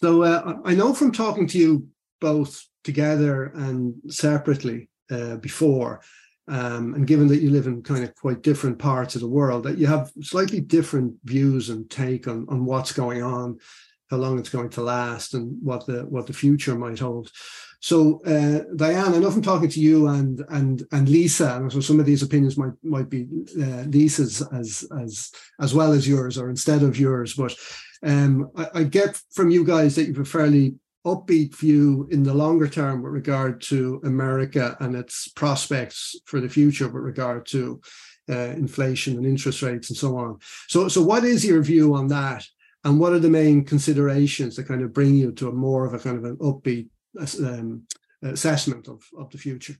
So 0.01 0.23
uh, 0.23 0.57
I 0.65 0.75
know 0.75 0.93
from 0.93 1.11
talking 1.11 1.47
to 1.47 1.57
you 1.57 1.87
both 2.19 2.63
together 2.83 3.45
and 3.55 3.95
separately 4.07 4.89
uh, 5.09 5.37
before. 5.37 6.01
Um, 6.47 6.95
and 6.95 7.07
given 7.07 7.27
that 7.27 7.41
you 7.41 7.49
live 7.49 7.67
in 7.67 7.83
kind 7.83 8.03
of 8.03 8.15
quite 8.15 8.41
different 8.41 8.79
parts 8.79 9.15
of 9.15 9.21
the 9.21 9.27
world, 9.27 9.63
that 9.63 9.77
you 9.77 9.87
have 9.87 10.11
slightly 10.21 10.59
different 10.59 11.15
views 11.23 11.69
and 11.69 11.89
take 11.89 12.27
on, 12.27 12.45
on 12.49 12.65
what's 12.65 12.91
going 12.91 13.23
on, 13.23 13.59
how 14.09 14.17
long 14.17 14.37
it's 14.37 14.49
going 14.49 14.69
to 14.71 14.81
last, 14.81 15.33
and 15.33 15.57
what 15.63 15.85
the 15.85 16.01
what 16.05 16.27
the 16.27 16.33
future 16.33 16.75
might 16.75 16.99
hold. 16.99 17.31
So, 17.79 18.21
uh, 18.25 18.63
Diane, 18.75 19.13
I 19.13 19.17
know 19.17 19.31
from 19.31 19.41
talking 19.41 19.69
to 19.69 19.79
you 19.79 20.07
and 20.07 20.43
and 20.49 20.83
and 20.91 21.07
Lisa, 21.07 21.55
and 21.55 21.71
so 21.71 21.79
some 21.79 21.99
of 21.99 22.05
these 22.05 22.21
opinions 22.21 22.57
might 22.57 22.73
might 22.83 23.09
be 23.09 23.27
uh, 23.59 23.83
Lisa's 23.87 24.41
as 24.53 24.85
as 24.99 25.31
as 25.61 25.73
well 25.73 25.93
as 25.93 26.07
yours, 26.07 26.37
or 26.37 26.49
instead 26.49 26.83
of 26.83 26.99
yours. 26.99 27.33
But 27.33 27.55
um, 28.03 28.51
I, 28.57 28.67
I, 28.75 28.83
get 28.83 29.21
from 29.31 29.51
you 29.51 29.63
guys 29.63 29.95
that 29.95 30.03
you 30.03 30.13
have 30.13 30.23
a 30.23 30.25
fairly 30.25 30.75
upbeat 31.05 31.55
view 31.55 32.07
in 32.11 32.23
the 32.23 32.33
longer 32.33 32.67
term 32.67 33.01
with 33.01 33.11
regard 33.11 33.61
to 33.61 34.01
America 34.03 34.77
and 34.79 34.95
its 34.95 35.27
prospects 35.29 36.15
for 36.25 36.39
the 36.39 36.49
future 36.49 36.87
with 36.87 37.03
regard 37.03 37.45
to 37.47 37.81
uh, 38.29 38.53
inflation 38.55 39.17
and 39.17 39.25
interest 39.25 39.61
rates 39.61 39.89
and 39.89 39.97
so 39.97 40.17
on. 40.17 40.37
So, 40.67 40.87
so 40.87 41.01
what 41.01 41.23
is 41.23 41.45
your 41.45 41.61
view 41.61 41.95
on 41.95 42.07
that? 42.07 42.45
And 42.83 42.99
what 42.99 43.13
are 43.13 43.19
the 43.19 43.29
main 43.29 43.63
considerations 43.63 44.55
that 44.55 44.67
kind 44.67 44.81
of 44.81 44.93
bring 44.93 45.15
you 45.15 45.31
to 45.33 45.49
a 45.49 45.51
more 45.51 45.85
of 45.85 45.93
a 45.93 45.99
kind 45.99 46.17
of 46.17 46.23
an 46.23 46.37
upbeat 46.37 46.89
um, 47.39 47.83
assessment 48.23 48.87
of, 48.87 49.03
of 49.17 49.29
the 49.31 49.37
future? 49.37 49.75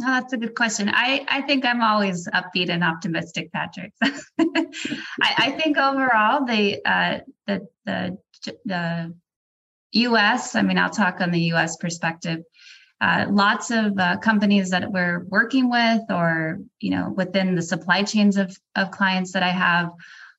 Oh, 0.00 0.06
that's 0.06 0.32
a 0.32 0.38
good 0.38 0.54
question. 0.54 0.88
I, 0.88 1.26
I 1.28 1.42
think 1.42 1.64
I'm 1.64 1.82
always 1.82 2.26
upbeat 2.28 2.70
and 2.70 2.82
optimistic, 2.82 3.52
Patrick. 3.52 3.92
I, 4.02 4.14
I 5.20 5.50
think 5.60 5.76
overall 5.76 6.46
the 6.46 6.80
uh, 6.84 7.18
the 7.46 7.68
the 7.84 8.18
the 8.64 9.14
US, 9.92 10.54
I 10.54 10.62
mean, 10.62 10.78
I'll 10.78 10.90
talk 10.90 11.20
on 11.20 11.30
the 11.30 11.52
US 11.52 11.76
perspective. 11.76 12.42
Uh, 13.00 13.26
lots 13.30 13.70
of 13.70 13.98
uh, 13.98 14.18
companies 14.18 14.70
that 14.70 14.92
we're 14.92 15.24
working 15.28 15.70
with 15.70 16.02
or 16.10 16.58
you 16.80 16.90
know 16.90 17.14
within 17.16 17.54
the 17.54 17.62
supply 17.62 18.02
chains 18.02 18.36
of, 18.36 18.54
of 18.76 18.90
clients 18.90 19.32
that 19.32 19.42
i 19.42 19.48
have 19.48 19.90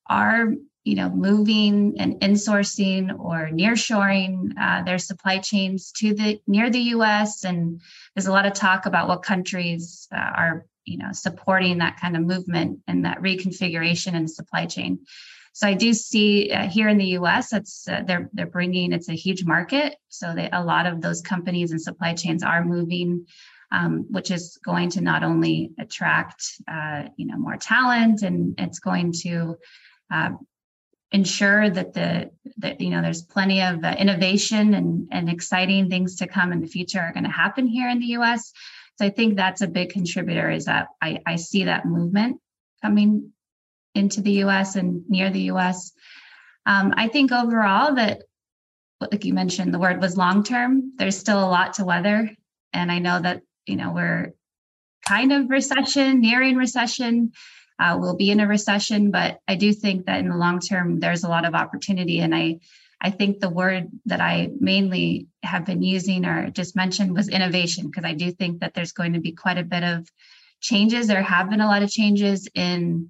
are 0.08 0.54
you 0.84 0.96
know 0.96 1.10
moving 1.10 1.96
and 1.98 2.20
insourcing 2.22 3.18
or 3.20 3.50
nearshoring 3.52 4.52
uh, 4.60 4.84
their 4.84 5.00
supply 5.00 5.40
chains 5.40 5.92
to 5.92 6.14
the 6.14 6.40
near 6.46 6.70
the 6.70 6.80
us 6.80 7.46
and 7.46 7.82
there's 8.16 8.28
a 8.28 8.32
lot 8.32 8.46
of 8.46 8.54
talk 8.54 8.86
about 8.86 9.08
what 9.08 9.24
countries 9.24 10.08
uh, 10.14 10.18
are 10.18 10.66
you 10.86 10.98
know 10.98 11.12
supporting 11.12 11.80
that 11.80 12.00
kind 12.00 12.16
of 12.16 12.22
movement 12.22 12.80
and 12.88 13.06
that 13.06 13.22
reconfiguration 13.22 14.14
in 14.14 14.24
the 14.24 14.30
supply 14.30 14.66
chain 14.66 15.00
so 15.54 15.68
I 15.68 15.74
do 15.74 15.94
see 15.94 16.52
uh, 16.52 16.68
here 16.68 16.88
in 16.88 16.98
the 16.98 17.08
U.S. 17.20 17.52
it's 17.54 17.88
uh, 17.88 18.04
they're 18.06 18.30
they're 18.34 18.46
bringing 18.46 18.94
it's 18.94 19.10
a 19.10 19.14
huge 19.14 19.46
market. 19.46 19.96
So 20.08 20.34
they, 20.34 20.50
a 20.52 20.64
lot 20.64 20.88
of 20.88 21.02
those 21.02 21.22
companies 21.22 21.72
and 21.72 21.82
supply 21.82 22.14
chains 22.14 22.42
are 22.44 22.64
moving, 22.64 23.26
um, 23.72 24.06
which 24.10 24.32
is 24.32 24.58
going 24.64 24.92
to 24.92 25.02
not 25.02 25.24
only 25.24 25.72
attract 25.78 26.44
uh, 26.68 27.04
you 27.18 27.28
know 27.28 27.38
more 27.38 27.58
talent 27.58 28.22
and 28.22 28.56
it's 28.58 28.80
going 28.80 29.14
to 29.24 29.58
uh, 30.10 30.30
ensure 31.12 31.70
that 31.70 31.94
the 31.94 32.32
that 32.60 32.80
you 32.80 32.90
know 32.90 33.02
there's 33.02 33.24
plenty 33.24 33.62
of 33.62 33.84
uh, 33.84 33.94
innovation 34.00 34.74
and 34.74 35.10
and 35.12 35.30
exciting 35.30 35.90
things 35.90 36.16
to 36.18 36.28
come 36.28 36.54
in 36.54 36.62
the 36.62 36.68
future 36.68 37.02
are 37.02 37.14
going 37.14 37.26
to 37.26 37.30
happen 37.30 37.68
here 37.68 37.90
in 37.90 38.00
the 38.00 38.14
U.S. 38.18 38.54
So 38.96 39.06
I 39.06 39.10
think 39.10 39.36
that's 39.36 39.62
a 39.62 39.68
big 39.68 39.90
contributor 39.90 40.50
is 40.50 40.66
that 40.66 40.88
I, 41.02 41.20
I 41.26 41.36
see 41.36 41.66
that 41.66 41.86
movement 41.86 42.40
coming 42.82 43.32
into 43.96 44.22
the 44.22 44.44
US 44.44 44.76
and 44.76 45.04
near 45.10 45.30
the 45.30 45.52
US. 45.52 45.92
Um, 46.66 46.94
I 46.96 47.08
think 47.08 47.32
overall 47.32 47.96
that, 47.96 48.24
like 49.00 49.26
you 49.26 49.34
mentioned, 49.34 49.74
the 49.74 49.80
word 49.80 50.02
was 50.02 50.18
long 50.18 50.44
term. 50.44 50.94
There's 50.96 51.18
still 51.18 51.40
a 51.40 51.50
lot 51.50 51.74
to 51.74 51.86
weather. 51.86 52.30
And 52.74 52.92
I 52.92 53.00
know 53.00 53.20
that, 53.20 53.42
you 53.66 53.76
know, 53.76 53.92
we're 53.92 54.34
kind 55.08 55.32
of 55.32 55.50
recession, 55.50 56.22
nearing 56.22 56.56
recession. 56.56 57.32
Uh, 57.80 57.98
we'll 58.00 58.16
be 58.16 58.30
in 58.30 58.40
a 58.40 58.48
recession, 58.48 59.10
but 59.10 59.40
I 59.48 59.56
do 59.56 59.74
think 59.74 60.06
that 60.06 60.20
in 60.20 60.30
the 60.30 60.38
long 60.38 60.60
term, 60.60 61.00
there's 61.00 61.24
a 61.24 61.30
lot 61.30 61.46
of 61.46 61.56
opportunity. 61.56 62.20
And 62.20 62.36
I, 62.36 62.60
I 63.02 63.10
think 63.10 63.40
the 63.40 63.50
word 63.50 63.90
that 64.06 64.22
I 64.22 64.50
mainly 64.60 65.28
have 65.42 65.66
been 65.66 65.82
using 65.82 66.24
or 66.26 66.52
just 66.52 66.76
mentioned 66.76 67.16
was 67.16 67.28
innovation, 67.28 67.88
because 67.88 68.06
I 68.06 68.14
do 68.14 68.32
think 68.32 68.60
that 68.60 68.76
there's 68.76 68.92
going 68.92 69.14
to 69.14 69.20
be 69.20 69.32
quite 69.32 69.58
a 69.58 69.64
bit 69.64 69.84
of 69.84 70.08
changes. 70.60 71.08
There 71.08 71.24
have 71.24 71.50
been 71.50 71.62
a 71.62 71.68
lot 71.68 71.82
of 71.82 71.90
changes 71.90 72.48
in 72.54 73.10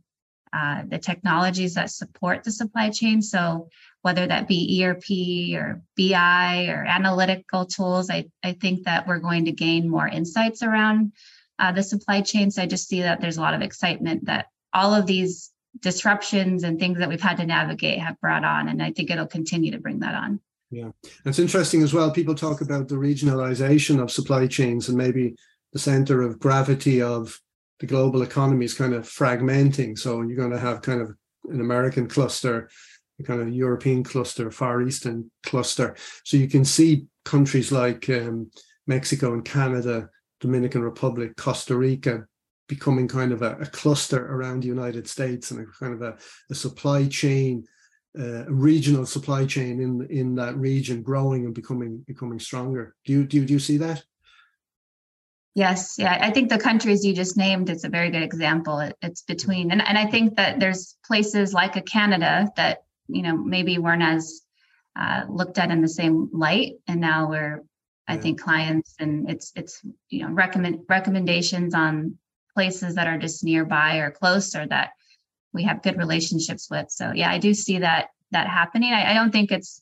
uh, 0.54 0.84
the 0.88 0.98
technologies 0.98 1.76
that 1.76 1.92
support 1.92 2.44
the 2.44 2.52
supply 2.52 2.90
chain. 2.90 3.22
So 3.22 3.70
whether 4.02 4.26
that 4.28 4.48
be 4.48 4.84
ERP 4.84 5.56
or 5.56 5.82
BI 5.98 6.68
or 6.68 6.84
analytical 6.86 7.66
tools, 7.66 8.10
I, 8.10 8.26
I 8.44 8.54
think 8.54 8.84
that 8.86 9.08
we're 9.08 9.20
going 9.20 9.46
to 9.46 9.52
gain 9.52 9.90
more 9.90 10.08
insights 10.08 10.64
around 10.64 11.14
uh, 11.60 11.72
the 11.72 11.84
supply 11.84 12.22
chain. 12.22 12.52
So 12.52 12.64
I 12.64 12.66
just 12.66 12.88
see 12.88 13.02
that 13.02 13.22
there's 13.22 13.38
a 13.38 13.42
lot 13.42 13.54
of 13.54 13.62
excitement 13.62 14.26
that 14.26 14.48
all 14.74 14.94
of 14.94 15.06
these 15.06 15.52
disruptions 15.80 16.64
and 16.64 16.80
things 16.80 17.00
that 17.00 17.10
we've 17.10 17.22
had 17.22 17.38
to 17.38 17.46
navigate 17.46 18.00
have 18.00 18.20
brought 18.20 18.44
on. 18.44 18.68
And 18.68 18.82
I 18.82 18.92
think 18.92 19.10
it'll 19.10 19.28
continue 19.28 19.72
to 19.72 19.80
bring 19.80 20.00
that 20.00 20.16
on. 20.16 20.40
Yeah. 20.70 20.92
It's 21.26 21.40
interesting 21.40 21.84
as 21.84 21.94
well. 21.94 22.12
People 22.12 22.36
talk 22.36 22.62
about 22.62 22.88
the 22.88 22.96
regionalization 22.96 24.02
of 24.02 24.12
supply 24.12 24.48
chains 24.48 24.90
and 24.90 24.98
maybe 24.98 25.36
the 25.74 25.80
center 25.80 26.22
of 26.22 26.40
gravity 26.40 27.02
of 27.02 27.40
the 27.82 27.88
global 27.88 28.22
economy 28.22 28.64
is 28.64 28.76
kind 28.76 28.94
of 28.94 29.06
fragmenting. 29.06 29.98
So 29.98 30.22
you're 30.22 30.38
going 30.38 30.52
to 30.52 30.60
have 30.60 30.84
kind 30.84 31.02
of 31.02 31.16
an 31.50 31.60
American 31.60 32.08
cluster, 32.08 32.70
a 33.20 33.24
kind 33.24 33.42
of 33.42 33.50
European 33.50 34.04
cluster, 34.04 34.52
Far 34.52 34.84
Eastern 34.84 35.32
cluster. 35.44 35.96
So 36.24 36.38
you 36.38 36.48
can 36.48 36.64
see 36.64 37.08
countries 37.26 37.72
like 37.72 38.08
um, 38.10 38.52
Mexico 38.86 39.34
and 39.34 39.44
Canada, 39.44 40.10
Dominican 40.40 40.84
Republic, 40.84 41.36
Costa 41.38 41.76
Rica 41.76 42.26
becoming 42.70 43.08
kind 43.08 43.32
of 43.32 43.42
a, 43.42 43.58
a 43.60 43.66
cluster 43.66 44.28
around 44.28 44.62
the 44.62 44.68
United 44.68 45.08
States 45.08 45.50
and 45.50 45.62
a 45.62 45.66
kind 45.80 45.94
of 45.96 46.04
a, 46.04 46.18
a 46.52 46.56
supply 46.56 47.08
chain. 47.08 47.66
Uh, 48.20 48.44
a 48.46 48.52
regional 48.52 49.06
supply 49.06 49.46
chain 49.46 49.80
in 49.80 50.06
in 50.10 50.36
that 50.36 50.54
region 50.58 51.02
growing 51.02 51.46
and 51.46 51.56
becoming 51.56 52.04
becoming 52.06 52.40
stronger. 52.40 52.94
Do 53.06 53.14
you 53.14 53.24
do 53.26 53.38
you, 53.38 53.46
do 53.46 53.54
you 53.54 53.60
see 53.60 53.78
that? 53.78 54.04
Yes, 55.54 55.96
yeah, 55.98 56.18
I 56.22 56.32
think 56.32 56.50
the 56.50 56.58
countries 56.58 57.04
you 57.04 57.14
just 57.14 57.36
named 57.36 57.70
is 57.70 57.84
a 57.84 57.90
very 57.90 58.10
good 58.10 58.24
example. 58.24 58.80
It, 58.80 58.96
it's 59.02 59.22
between, 59.24 59.72
and, 59.72 59.82
and 59.82 59.98
I 59.98 60.06
think 60.06 60.38
that 60.38 60.62
there's 60.62 60.96
places 61.06 61.54
like 61.54 61.76
a 61.76 61.82
Canada 61.82 62.50
that 62.56 62.84
you 63.08 63.22
know 63.22 63.36
maybe 63.36 63.78
weren't 63.78 64.02
as 64.04 64.42
uh, 64.98 65.24
looked 65.28 65.58
at 65.58 65.70
in 65.70 65.82
the 65.82 65.90
same 65.90 66.30
light, 66.32 66.76
and 66.88 67.02
now 67.02 67.30
we're, 67.30 67.64
I 68.08 68.16
think, 68.16 68.40
clients 68.40 68.96
and 69.00 69.30
it's 69.30 69.52
it's 69.56 69.82
you 70.10 70.24
know 70.26 70.34
recommend 70.34 70.86
recommendations 70.88 71.74
on 71.74 72.18
places 72.54 72.96
that 72.96 73.08
are 73.08 73.18
just 73.18 73.44
nearby 73.44 73.98
or 73.98 74.12
close 74.12 74.56
or 74.56 74.66
that 74.68 74.92
we 75.54 75.64
have 75.64 75.84
good 75.84 75.98
relationships 75.98 76.70
with. 76.70 76.90
So 76.92 77.12
yeah, 77.14 77.30
I 77.30 77.40
do 77.40 77.54
see 77.54 77.80
that 77.80 78.10
that 78.32 78.48
happening. 78.48 78.94
I, 78.94 79.12
I 79.12 79.14
don't 79.14 79.32
think 79.32 79.52
it's 79.52 79.82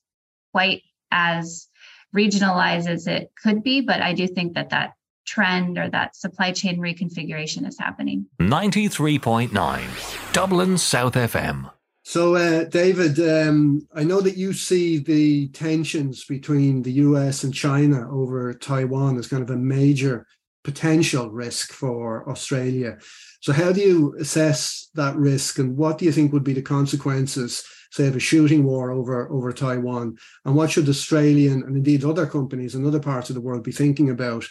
quite 0.52 0.82
as 1.12 1.68
regionalized 2.16 2.88
as 2.88 3.06
it 3.06 3.32
could 3.40 3.62
be, 3.62 3.82
but 3.82 4.02
I 4.02 4.14
do 4.14 4.28
think 4.28 4.56
that 4.56 4.72
that 4.72 4.94
trend 5.30 5.78
or 5.78 5.90
that 5.90 6.16
supply 6.16 6.52
chain 6.52 6.80
reconfiguration 6.80 7.68
is 7.68 7.78
happening. 7.78 8.26
93.9 8.40 10.34
Dublin 10.34 10.78
South 10.78 11.14
FM. 11.14 11.70
So, 12.04 12.36
uh, 12.36 12.64
David, 12.64 13.20
um, 13.20 13.88
I 13.94 14.04
know 14.04 14.20
that 14.22 14.36
you 14.36 14.52
see 14.52 14.98
the 14.98 15.50
tensions 15.50 16.26
between 16.26 16.82
the 16.82 16.94
US 16.94 17.44
and 17.44 17.54
China 17.54 18.08
over 18.12 18.52
Taiwan 18.54 19.18
as 19.20 19.28
kind 19.28 19.44
of 19.44 19.52
a 19.52 19.56
major 19.56 20.26
potential 20.64 21.30
risk 21.30 21.72
for 21.72 22.28
Australia. 22.28 22.98
So, 23.42 23.54
how 23.54 23.72
do 23.72 23.82
you 23.82 24.16
assess 24.20 24.90
that 24.96 25.16
risk, 25.18 25.60
and 25.60 25.78
what 25.78 26.00
do 26.00 26.06
you 26.06 26.12
think 26.12 26.34
would 26.34 26.44
be 26.44 26.54
the 26.54 26.64
consequences, 26.64 27.64
say, 27.92 28.08
of 28.08 28.16
a 28.16 28.20
shooting 28.20 28.64
war 28.64 28.92
over 28.92 29.32
over 29.32 29.54
Taiwan? 29.54 30.18
And 30.46 30.56
what 30.56 30.72
should 30.72 30.90
Australian 30.90 31.62
and 31.64 31.78
indeed 31.78 32.04
other 32.04 32.26
companies 32.26 32.74
in 32.74 32.88
other 32.88 33.00
parts 33.00 33.30
of 33.30 33.36
the 33.36 33.42
world 33.42 33.64
be 33.64 33.72
thinking 33.72 34.10
about 34.10 34.46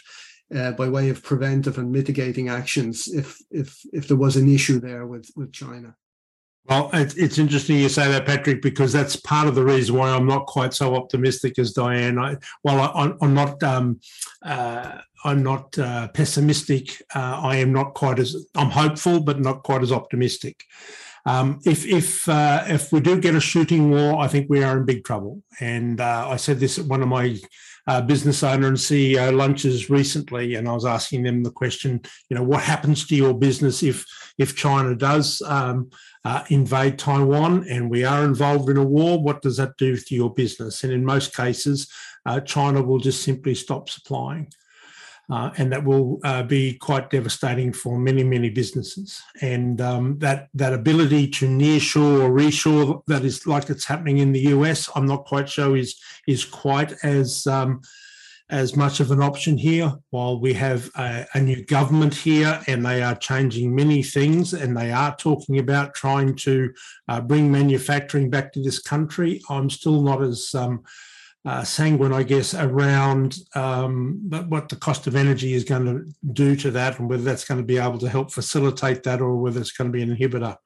uh, 0.55 0.71
by 0.71 0.87
way 0.89 1.09
of 1.09 1.23
preventive 1.23 1.77
and 1.77 1.91
mitigating 1.91 2.49
actions 2.49 3.07
if 3.07 3.41
if 3.51 3.79
if 3.93 4.07
there 4.07 4.17
was 4.17 4.35
an 4.35 4.53
issue 4.53 4.79
there 4.79 5.05
with 5.05 5.29
with 5.35 5.51
China? 5.51 5.95
Well, 6.69 6.91
it's 6.93 7.39
interesting 7.39 7.77
you 7.77 7.89
say 7.89 8.11
that, 8.11 8.27
Patrick, 8.27 8.61
because 8.61 8.93
that's 8.93 9.15
part 9.15 9.47
of 9.47 9.55
the 9.55 9.63
reason 9.63 9.95
why 9.95 10.11
I'm 10.11 10.27
not 10.27 10.45
quite 10.45 10.71
so 10.71 10.95
optimistic 10.95 11.57
as 11.57 11.73
Diane. 11.73 12.19
I, 12.19 12.37
well, 12.63 12.79
I, 12.79 13.25
am 13.25 13.33
not. 13.33 13.61
Um, 13.63 13.99
uh, 14.45 14.99
I'm 15.25 15.41
not 15.41 15.77
uh, 15.79 16.09
pessimistic. 16.09 17.01
Uh, 17.15 17.41
I 17.43 17.55
am 17.55 17.73
not 17.73 17.95
quite 17.95 18.19
as. 18.19 18.35
I'm 18.53 18.69
hopeful, 18.69 19.19
but 19.19 19.39
not 19.39 19.63
quite 19.63 19.81
as 19.81 19.91
optimistic. 19.91 20.63
Um, 21.25 21.59
if 21.65 21.87
if 21.87 22.29
uh, 22.29 22.63
if 22.67 22.91
we 22.91 22.99
do 22.99 23.19
get 23.19 23.33
a 23.33 23.41
shooting 23.41 23.89
war, 23.89 24.19
I 24.19 24.27
think 24.27 24.47
we 24.47 24.63
are 24.63 24.77
in 24.77 24.85
big 24.85 25.03
trouble. 25.03 25.41
And 25.59 25.99
uh, 25.99 26.27
I 26.29 26.35
said 26.35 26.59
this 26.59 26.77
at 26.77 26.85
one 26.85 27.01
of 27.01 27.07
my 27.07 27.39
uh, 27.89 27.99
business 27.99 28.43
owner 28.43 28.67
and 28.67 28.77
CEO 28.77 29.35
lunches 29.35 29.89
recently, 29.89 30.53
and 30.53 30.69
I 30.69 30.73
was 30.73 30.85
asking 30.85 31.23
them 31.23 31.41
the 31.41 31.49
question, 31.49 31.99
you 32.29 32.37
know, 32.37 32.43
what 32.43 32.61
happens 32.61 33.07
to 33.07 33.15
your 33.15 33.33
business 33.33 33.81
if 33.81 34.05
if 34.37 34.55
China 34.55 34.93
does 34.93 35.41
um, 35.41 35.89
uh, 36.23 36.43
invade 36.49 36.99
Taiwan 36.99 37.65
and 37.67 37.89
we 37.89 38.03
are 38.03 38.23
involved 38.25 38.69
in 38.69 38.77
a 38.77 38.83
war? 38.83 39.19
What 39.19 39.41
does 39.41 39.57
that 39.57 39.75
do 39.77 39.97
to 39.97 40.15
your 40.15 40.31
business? 40.31 40.83
And 40.83 40.93
in 40.93 41.03
most 41.03 41.35
cases, 41.35 41.91
uh, 42.27 42.41
China 42.41 42.83
will 42.83 42.99
just 42.99 43.23
simply 43.23 43.55
stop 43.55 43.89
supplying. 43.89 44.53
Uh, 45.31 45.51
and 45.57 45.71
that 45.71 45.83
will 45.83 46.19
uh, 46.23 46.41
be 46.41 46.73
quite 46.73 47.11
devastating 47.11 47.71
for 47.71 47.99
many, 47.99 48.23
many 48.23 48.49
businesses. 48.49 49.21
And 49.41 49.79
um, 49.79 50.17
that 50.19 50.49
that 50.55 50.73
ability 50.73 51.27
to 51.27 51.47
nearshore 51.47 52.23
or 52.23 52.31
reshore 52.31 53.03
that 53.05 53.23
is 53.23 53.45
like 53.45 53.69
it's 53.69 53.85
happening 53.85 54.17
in 54.17 54.31
the 54.31 54.47
US, 54.55 54.89
I'm 54.95 55.05
not 55.05 55.25
quite 55.25 55.47
sure 55.47 55.77
is 55.77 55.99
is 56.27 56.43
quite 56.45 56.93
as 57.03 57.45
um, 57.45 57.81
as 58.49 58.75
much 58.75 58.99
of 58.99 59.11
an 59.11 59.21
option 59.21 59.57
here. 59.57 59.93
While 60.09 60.39
we 60.39 60.53
have 60.53 60.89
a, 60.95 61.27
a, 61.35 61.39
new 61.39 61.63
government 61.63 62.15
here, 62.15 62.59
and 62.67 62.83
they 62.83 63.03
are 63.03 63.15
changing 63.15 63.75
many 63.75 64.01
things, 64.01 64.53
and 64.53 64.75
they 64.75 64.91
are 64.91 65.15
talking 65.15 65.59
about 65.59 65.93
trying 65.93 66.35
to 66.37 66.73
uh, 67.07 67.21
bring 67.21 67.51
manufacturing 67.51 68.29
back 68.31 68.51
to 68.53 68.63
this 68.63 68.79
country, 68.79 69.41
I'm 69.49 69.69
still 69.69 70.01
not 70.01 70.23
as 70.23 70.55
um, 70.55 70.83
uh, 71.45 71.63
sanguine, 71.63 72.13
I 72.13 72.23
guess, 72.23 72.53
around 72.53 73.37
um, 73.55 74.19
what 74.49 74.69
the 74.69 74.75
cost 74.75 75.07
of 75.07 75.15
energy 75.15 75.53
is 75.53 75.63
going 75.63 75.85
to 75.85 76.13
do 76.33 76.55
to 76.57 76.71
that, 76.71 76.99
and 76.99 77.09
whether 77.09 77.23
that's 77.23 77.45
going 77.45 77.59
to 77.59 77.65
be 77.65 77.77
able 77.77 77.97
to 77.99 78.09
help 78.09 78.31
facilitate 78.31 79.03
that, 79.03 79.21
or 79.21 79.35
whether 79.37 79.59
it's 79.59 79.71
going 79.71 79.91
to 79.91 79.97
be 79.97 80.03
an 80.03 80.15
inhibitor 80.15 80.57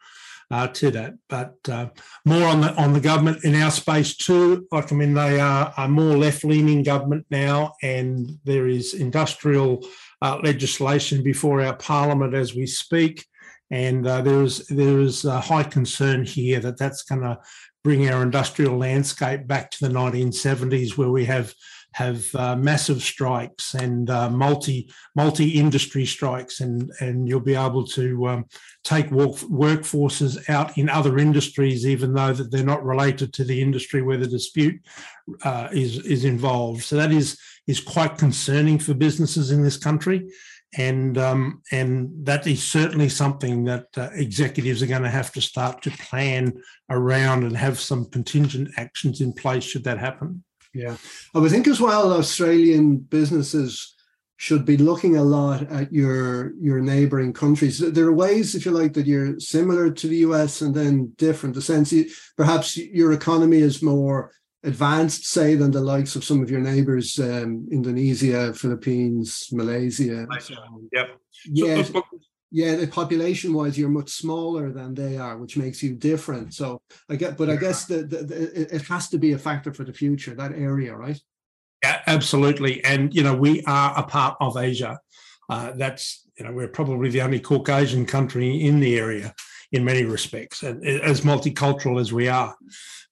uh, 0.52 0.68
to 0.68 0.92
that. 0.92 1.14
But 1.30 1.56
uh, 1.70 1.90
more 2.26 2.48
on 2.48 2.62
the 2.62 2.74
on 2.76 2.94
the 2.94 3.00
government 3.00 3.44
in 3.44 3.56
our 3.56 3.72
space 3.72 4.16
too. 4.16 4.68
Like 4.72 4.92
I 4.92 4.96
mean, 4.96 5.14
they 5.14 5.40
are 5.40 5.74
a 5.78 5.88
more 5.88 6.18
left 6.18 6.44
leaning 6.44 6.84
government 6.84 7.26
now, 7.30 7.74
and 7.82 8.32
there 8.44 8.68
is 8.68 8.94
industrial 8.94 9.86
uh, 10.22 10.40
legislation 10.44 11.24
before 11.24 11.62
our 11.62 11.76
parliament 11.76 12.34
as 12.34 12.56
we 12.56 12.66
speak. 12.66 13.26
And 13.72 14.06
uh, 14.06 14.22
there 14.22 14.44
is 14.44 14.66
there 14.68 15.00
is 15.00 15.26
a 15.26 15.40
high 15.40 15.64
concern 15.64 16.26
here 16.26 16.60
that 16.60 16.78
that's 16.78 17.04
going 17.04 17.22
to 17.22 17.40
bring 17.84 18.10
our 18.10 18.24
industrial 18.24 18.78
landscape 18.78 19.46
back 19.46 19.70
to 19.72 19.88
the 19.88 19.94
1970s, 19.94 20.98
where 20.98 21.10
we 21.10 21.26
have 21.26 21.54
have 21.94 22.34
uh, 22.34 22.56
massive 22.56 23.04
strikes 23.04 23.76
and 23.76 24.10
uh, 24.10 24.28
multi 24.30 24.90
multi 25.16 25.50
industry 25.50 26.06
strikes, 26.06 26.60
and 26.60 26.92
and 27.00 27.28
you'll 27.28 27.40
be 27.40 27.56
able 27.56 27.86
to 27.86 28.28
um, 28.28 28.46
take 28.84 29.12
work, 29.12 29.32
workforces 29.32 30.50
out 30.50 30.78
in 30.78 30.90
other 30.90 31.20
industries, 31.20 31.86
even 31.86 32.14
though 32.14 32.34
that 32.34 32.52
they're 32.52 32.64
not 32.64 32.84
related 32.84 33.32
to 33.34 33.44
the 33.44 33.62
industry 33.62 34.02
where 34.02 34.18
the 34.18 34.28
dispute 34.28 34.82
uh, 35.44 35.68
is 35.72 35.98
is 36.06 36.26
involved. 36.26 36.84
So 36.84 36.96
that 36.96 37.12
is 37.12 37.40
is 37.68 37.80
quite 37.80 38.18
concerning 38.18 38.80
for 38.80 38.94
businesses 38.94 39.52
in 39.52 39.64
this 39.64 39.78
country 39.78 40.30
and 40.78 41.18
um, 41.18 41.62
and 41.72 42.10
that 42.26 42.48
is 42.48 42.64
certainly 42.64 43.10
something 43.10 43.66
that 43.66 43.88
uh, 43.98 44.10
executives 44.14 44.82
are 44.82 44.88
going 44.88 45.04
to 45.04 45.10
have 45.10 45.32
to 45.34 45.42
start 45.42 45.82
to 45.84 45.92
plan 45.92 46.54
around 46.90 47.44
and 47.44 47.56
have 47.56 47.80
some 47.80 48.06
contingent 48.06 48.70
actions 48.78 49.22
in 49.22 49.34
place 49.34 49.64
should 49.64 49.84
that 49.84 50.00
happen. 50.00 50.44
Yeah, 50.74 50.98
I 51.36 51.40
would 51.40 51.52
think 51.52 51.68
as 51.68 51.80
well 51.80 52.14
Australian 52.14 52.98
businesses 52.98 53.94
should 54.38 54.66
be 54.66 54.78
looking 54.78 55.16
a 55.16 55.24
lot 55.24 55.62
at 55.72 55.94
your 55.94 56.54
your 56.60 56.82
neighboring 56.82 57.34
countries. 57.34 57.80
There 57.80 58.08
are 58.08 58.14
ways, 58.14 58.56
if 58.56 58.66
you 58.66 58.72
like, 58.72 58.94
that 58.94 59.06
you're 59.06 59.40
similar 59.40 59.92
to 59.92 60.08
the 60.08 60.18
US 60.18 60.62
and 60.62 60.74
then 60.74 61.14
different. 61.18 61.56
The 61.56 61.62
sense 61.62 61.94
you, 61.94 62.10
perhaps 62.36 62.76
your 62.76 63.14
economy 63.14 63.58
is 63.58 63.82
more 63.82 64.32
advanced, 64.64 65.26
say, 65.26 65.56
than 65.56 65.72
the 65.72 65.82
likes 65.82 66.16
of 66.16 66.24
some 66.24 66.42
of 66.42 66.50
your 66.50 66.62
neighbors, 66.62 67.20
um, 67.20 67.68
Indonesia, 67.72 68.54
Philippines, 68.54 69.50
Malaysia. 69.52 70.26
So 70.40 70.56
yep. 70.92 71.20
Yeah. 71.46 71.84
yeah, 72.52 72.76
the 72.76 72.88
population 72.88 73.54
wise, 73.54 73.78
you're 73.78 73.90
much 73.90 74.10
smaller 74.10 74.72
than 74.72 74.94
they 74.94 75.18
are, 75.18 75.38
which 75.38 75.58
makes 75.58 75.84
you 75.84 75.96
different. 75.96 76.54
So 76.54 76.82
I 77.10 77.16
get, 77.16 77.38
but 77.38 77.50
I 77.50 77.58
guess 77.58 77.86
the, 77.86 78.04
the, 78.04 78.24
the, 78.24 78.76
it 78.76 78.84
has 78.84 79.10
to 79.10 79.18
be 79.18 79.34
a 79.34 79.38
factor 79.38 79.74
for 79.74 79.84
the 79.84 79.92
future, 79.92 80.34
that 80.36 80.54
area, 80.54 80.96
right? 80.96 81.20
Yeah, 81.84 82.02
absolutely. 82.08 82.84
And, 82.86 83.14
you 83.14 83.24
know, 83.24 83.36
we 83.36 83.62
are 83.64 83.98
a 83.98 84.04
part 84.04 84.38
of 84.40 84.56
Asia. 84.56 85.00
Uh, 85.50 85.74
that's, 85.76 86.26
you 86.38 86.46
know, 86.46 86.54
we're 86.54 86.70
probably 86.70 87.10
the 87.10 87.22
only 87.22 87.40
Caucasian 87.40 88.06
country 88.06 88.62
in 88.62 88.80
the 88.80 88.98
area 88.98 89.34
in 89.74 89.84
many 89.84 90.06
respects, 90.06 90.64
as 90.64 91.22
multicultural 91.22 92.00
as 92.00 92.14
we 92.14 92.30
are. 92.30 92.56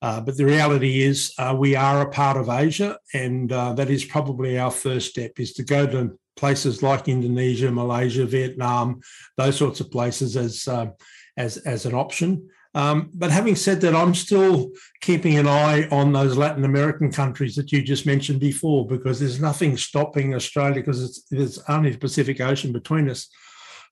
Uh, 0.02 0.22
but 0.22 0.38
the 0.38 0.46
reality 0.46 1.02
is, 1.02 1.34
uh, 1.38 1.56
we 1.58 1.76
are 1.76 2.02
a 2.02 2.10
part 2.10 2.38
of 2.38 2.50
Asia, 2.50 2.98
and 3.14 3.52
uh, 3.52 3.74
that 3.74 3.90
is 3.90 4.06
probably 4.06 4.58
our 4.58 4.72
first 4.72 5.10
step: 5.10 5.40
is 5.40 5.54
to 5.54 5.64
go 5.64 5.86
to 5.86 6.18
places 6.36 6.82
like 6.82 7.08
Indonesia, 7.08 7.70
Malaysia, 7.72 8.26
Vietnam, 8.26 9.02
those 9.38 9.58
sorts 9.58 9.80
of 9.80 9.92
places 9.92 10.38
as 10.38 10.68
uh, 10.68 10.88
as 11.36 11.58
as 11.58 11.86
an 11.86 11.94
option. 11.94 12.50
Um, 12.74 13.10
but 13.14 13.32
having 13.32 13.58
said 13.58 13.82
that, 13.82 13.96
I'm 13.96 14.16
still 14.16 14.72
keeping 15.02 15.38
an 15.38 15.48
eye 15.48 15.90
on 15.92 16.14
those 16.14 16.38
Latin 16.38 16.64
American 16.64 17.12
countries 17.12 17.56
that 17.56 17.72
you 17.72 17.84
just 17.84 18.06
mentioned 18.06 18.40
before, 18.40 18.88
because 18.88 19.20
there's 19.20 19.42
nothing 19.42 19.76
stopping 19.78 20.34
Australia 20.34 20.76
because 20.76 21.04
it's, 21.04 21.22
there's 21.30 21.60
only 21.68 21.92
the 21.92 21.98
Pacific 21.98 22.40
Ocean 22.40 22.72
between 22.72 23.10
us. 23.10 23.28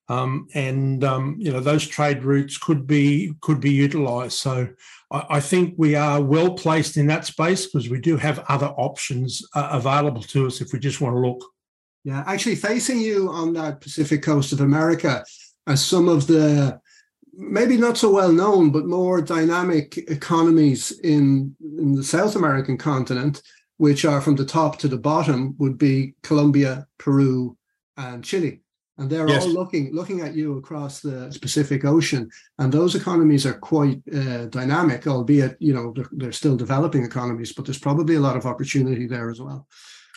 Um, 0.09 0.47
and 0.55 1.03
um, 1.03 1.35
you 1.37 1.51
know 1.51 1.59
those 1.59 1.87
trade 1.87 2.23
routes 2.23 2.57
could 2.57 2.87
be 2.87 3.33
could 3.41 3.59
be 3.61 3.71
utilised. 3.71 4.39
So 4.39 4.67
I, 5.11 5.25
I, 5.29 5.39
think 5.39 5.75
we 5.77 5.93
are 5.93 6.19
well 6.19 6.55
placed 6.55 6.97
in 6.97 7.05
that 7.07 7.25
space 7.25 7.67
because 7.67 7.89
we 7.89 7.99
do 7.99 8.17
have 8.17 8.43
other 8.49 8.69
options 8.69 9.47
uh, 9.53 9.69
available 9.71 10.23
to 10.23 10.47
us 10.47 10.61
if 10.61 10.73
we 10.73 10.79
just 10.79 10.99
want 10.99 11.15
to 11.15 11.19
look. 11.19 11.45
Yeah, 12.03 12.23
actually, 12.25 12.55
facing 12.55 12.99
you 12.99 13.29
on 13.29 13.53
that 13.53 13.81
Pacific 13.81 14.23
coast 14.23 14.51
of 14.51 14.61
America 14.61 15.23
are 15.67 15.77
some 15.77 16.09
of 16.09 16.25
the 16.25 16.81
maybe 17.33 17.77
not 17.77 17.97
so 17.97 18.11
well 18.11 18.33
known 18.33 18.71
but 18.71 18.87
more 18.87 19.21
dynamic 19.21 19.97
economies 20.09 20.91
in 21.01 21.55
in 21.77 21.93
the 21.93 22.03
South 22.03 22.35
American 22.35 22.79
continent, 22.79 23.43
which 23.77 24.05
are 24.05 24.21
from 24.21 24.35
the 24.35 24.45
top 24.45 24.79
to 24.79 24.87
the 24.87 24.97
bottom, 24.97 25.53
would 25.59 25.77
be 25.77 26.15
Colombia, 26.23 26.87
Peru, 26.97 27.55
and 27.95 28.23
Chile 28.23 28.61
and 28.99 29.09
they're 29.09 29.29
yes. 29.29 29.43
all 29.43 29.49
looking 29.49 29.93
looking 29.93 30.19
at 30.21 30.35
you 30.35 30.57
across 30.57 30.99
the 30.99 31.35
Pacific 31.41 31.85
Ocean. 31.85 32.29
And 32.57 32.71
those 32.71 32.95
economies 32.95 33.45
are 33.45 33.53
quite 33.53 34.01
uh, 34.13 34.45
dynamic, 34.47 35.07
albeit 35.07 35.55
you 35.59 35.73
know 35.73 35.93
they're, 35.95 36.09
they're, 36.11 36.31
still 36.33 36.57
developing 36.57 37.03
economies, 37.03 37.53
but 37.53 37.65
there's 37.65 37.79
probably 37.79 38.15
a 38.15 38.19
lot 38.19 38.35
of 38.35 38.45
opportunity 38.45 39.07
there 39.07 39.29
as 39.29 39.41
well. 39.41 39.67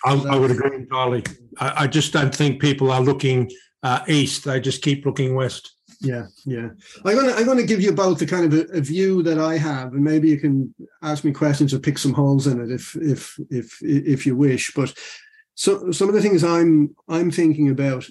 I, 0.04 0.14
I 0.14 0.36
would 0.36 0.50
agree 0.50 0.74
entirely. 0.74 1.22
I, 1.58 1.84
I, 1.84 1.86
just 1.86 2.12
don't 2.12 2.34
think 2.34 2.60
people 2.60 2.90
are 2.90 3.00
looking 3.00 3.50
uh, 3.84 4.00
east; 4.08 4.44
they 4.44 4.60
just 4.60 4.82
keep 4.82 5.06
looking 5.06 5.36
west. 5.36 5.72
Yeah, 6.00 6.26
yeah. 6.44 6.70
I'm 7.04 7.14
gonna 7.14 7.32
I'm 7.32 7.46
gonna 7.46 7.62
give 7.62 7.80
you 7.80 7.92
both 7.92 8.18
the 8.18 8.26
kind 8.26 8.52
of 8.52 8.58
a, 8.58 8.78
a, 8.78 8.80
view 8.80 9.22
that 9.22 9.38
I 9.38 9.56
have, 9.58 9.92
and 9.92 10.02
maybe 10.02 10.28
you 10.28 10.38
can 10.38 10.74
ask 11.02 11.22
me 11.22 11.30
questions 11.30 11.72
or 11.72 11.78
pick 11.78 11.98
some 11.98 12.12
holes 12.12 12.48
in 12.48 12.60
it 12.60 12.72
if 12.72 12.96
if 12.96 13.38
if 13.48 13.78
if 13.80 14.26
you 14.26 14.34
wish. 14.34 14.74
But 14.74 14.92
so 15.54 15.92
some 15.92 16.08
of 16.08 16.14
the 16.14 16.22
things 16.22 16.42
I'm 16.42 16.96
I'm 17.08 17.30
thinking 17.30 17.70
about 17.70 18.08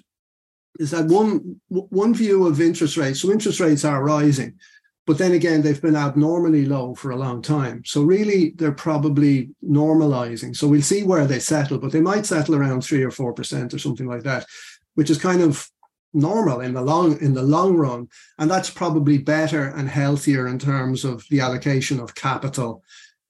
is 0.79 0.91
that 0.91 1.05
one 1.07 1.59
one 1.67 2.13
view 2.13 2.47
of 2.47 2.61
interest 2.61 2.97
rates. 2.97 3.21
So 3.21 3.31
interest 3.31 3.59
rates 3.59 3.85
are 3.85 4.03
rising, 4.03 4.55
but 5.05 5.17
then 5.17 5.33
again, 5.33 5.61
they've 5.61 5.81
been 5.81 5.95
abnormally 5.95 6.65
low 6.65 6.95
for 6.95 7.11
a 7.11 7.17
long 7.17 7.41
time. 7.41 7.83
So 7.85 8.03
really, 8.03 8.51
they're 8.55 8.71
probably 8.71 9.49
normalizing. 9.63 10.55
So 10.55 10.67
we'll 10.67 10.81
see 10.81 11.03
where 11.03 11.27
they 11.27 11.39
settle, 11.39 11.79
but 11.79 11.91
they 11.91 12.01
might 12.01 12.25
settle 12.25 12.55
around 12.55 12.81
three 12.81 13.03
or 13.03 13.11
four 13.11 13.33
percent 13.33 13.73
or 13.73 13.79
something 13.79 14.07
like 14.07 14.23
that, 14.23 14.45
which 14.95 15.09
is 15.09 15.17
kind 15.17 15.41
of 15.41 15.69
normal 16.13 16.59
in 16.61 16.73
the 16.73 16.81
long 16.81 17.19
in 17.21 17.33
the 17.33 17.41
long 17.41 17.75
run 17.75 18.07
and 18.37 18.51
that's 18.51 18.69
probably 18.69 19.17
better 19.17 19.69
and 19.69 19.87
healthier 19.87 20.47
in 20.47 20.59
terms 20.59 21.05
of 21.05 21.25
the 21.29 21.39
allocation 21.39 21.99
of 21.99 22.13
capital 22.15 22.83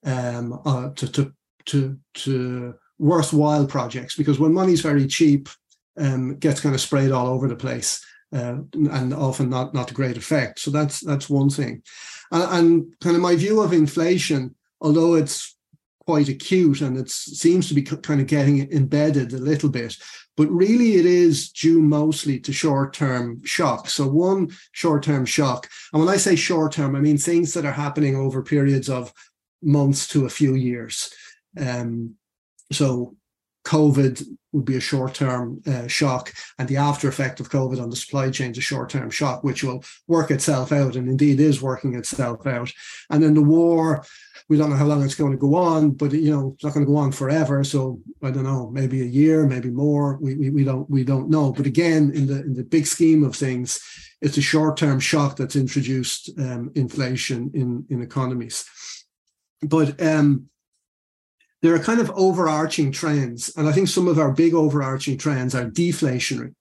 um, 0.04 0.60
uh, 0.64 0.90
to, 0.90 1.06
to 1.08 1.32
to 1.64 1.96
to 2.14 2.74
worthwhile 2.98 3.66
projects 3.66 4.16
because 4.16 4.38
when 4.38 4.52
money's 4.52 4.80
very 4.80 5.06
cheap 5.06 5.48
um, 5.98 6.36
gets 6.36 6.60
kind 6.60 6.74
of 6.74 6.80
sprayed 6.80 7.12
all 7.12 7.26
over 7.28 7.48
the 7.48 7.56
place. 7.56 8.04
Uh, 8.34 8.60
and 8.72 9.12
often 9.12 9.50
not 9.50 9.74
not 9.74 9.92
great 9.92 10.16
effect. 10.16 10.58
So 10.58 10.70
that's 10.70 11.00
that's 11.00 11.28
one 11.28 11.50
thing, 11.50 11.82
and, 12.30 12.42
and, 12.42 12.94
kind 13.02 13.14
of 13.14 13.20
my 13.20 13.36
view 13.36 13.60
of 13.60 13.74
inflation, 13.74 14.54
although 14.80 15.16
it's 15.16 15.54
quite 16.06 16.28
acute 16.28 16.80
and 16.80 16.96
it 16.96 17.10
seems 17.10 17.68
to 17.68 17.74
be 17.74 17.82
kind 17.82 18.20
of 18.20 18.26
getting 18.26 18.70
embedded 18.72 19.32
a 19.32 19.38
little 19.38 19.68
bit, 19.68 19.96
but 20.36 20.48
really 20.48 20.94
it 20.94 21.06
is 21.06 21.50
due 21.50 21.80
mostly 21.80 22.40
to 22.40 22.52
short-term 22.52 23.44
shock. 23.44 23.88
So 23.88 24.08
one 24.08 24.50
short-term 24.72 25.26
shock, 25.26 25.68
and 25.92 26.00
when 26.00 26.12
I 26.12 26.16
say 26.16 26.34
short-term, 26.34 26.96
I 26.96 27.00
mean 27.00 27.18
things 27.18 27.54
that 27.54 27.66
are 27.66 27.72
happening 27.72 28.16
over 28.16 28.42
periods 28.42 28.88
of 28.88 29.12
months 29.62 30.08
to 30.08 30.24
a 30.24 30.30
few 30.30 30.54
years. 30.54 31.12
Um, 31.60 32.14
so 32.72 33.16
COVID 33.64 34.26
would 34.52 34.64
be 34.64 34.76
a 34.76 34.80
short-term 34.80 35.62
uh, 35.66 35.86
shock, 35.86 36.32
and 36.58 36.68
the 36.68 36.76
after 36.76 37.08
effect 37.08 37.40
of 37.40 37.48
COVID 37.48 37.80
on 37.80 37.90
the 37.90 37.96
supply 37.96 38.30
chain 38.30 38.50
is 38.50 38.58
a 38.58 38.60
short-term 38.60 39.10
shock, 39.10 39.44
which 39.44 39.64
will 39.64 39.82
work 40.08 40.30
itself 40.30 40.72
out, 40.72 40.96
and 40.96 41.08
indeed 41.08 41.40
is 41.40 41.62
working 41.62 41.94
itself 41.94 42.46
out. 42.46 42.70
And 43.10 43.22
then 43.22 43.34
the 43.34 43.42
war, 43.42 44.04
we 44.48 44.58
don't 44.58 44.70
know 44.70 44.76
how 44.76 44.86
long 44.86 45.02
it's 45.02 45.14
going 45.14 45.32
to 45.32 45.38
go 45.38 45.54
on, 45.54 45.92
but 45.92 46.12
you 46.12 46.30
know 46.30 46.52
it's 46.54 46.64
not 46.64 46.74
going 46.74 46.84
to 46.84 46.92
go 46.92 46.98
on 46.98 47.12
forever. 47.12 47.64
So 47.64 48.00
I 48.22 48.30
don't 48.30 48.44
know, 48.44 48.70
maybe 48.70 49.00
a 49.00 49.06
year, 49.06 49.46
maybe 49.46 49.70
more. 49.70 50.18
We, 50.20 50.36
we, 50.36 50.50
we 50.50 50.64
don't 50.64 50.88
we 50.90 51.04
don't 51.04 51.30
know. 51.30 51.52
But 51.52 51.66
again, 51.66 52.10
in 52.14 52.26
the 52.26 52.40
in 52.42 52.54
the 52.54 52.64
big 52.64 52.86
scheme 52.86 53.24
of 53.24 53.36
things, 53.36 53.80
it's 54.20 54.36
a 54.36 54.42
short-term 54.42 55.00
shock 55.00 55.36
that's 55.36 55.56
introduced 55.56 56.30
um, 56.38 56.72
inflation 56.74 57.50
in 57.54 57.86
in 57.88 58.02
economies. 58.02 58.64
But 59.62 60.02
um, 60.02 60.48
there 61.62 61.74
are 61.74 61.78
kind 61.78 62.00
of 62.00 62.10
overarching 62.10 62.92
trends. 62.92 63.56
And 63.56 63.68
I 63.68 63.72
think 63.72 63.88
some 63.88 64.08
of 64.08 64.18
our 64.18 64.32
big 64.32 64.52
overarching 64.52 65.16
trends 65.16 65.54
are 65.54 65.70
deflationary. 65.70 66.54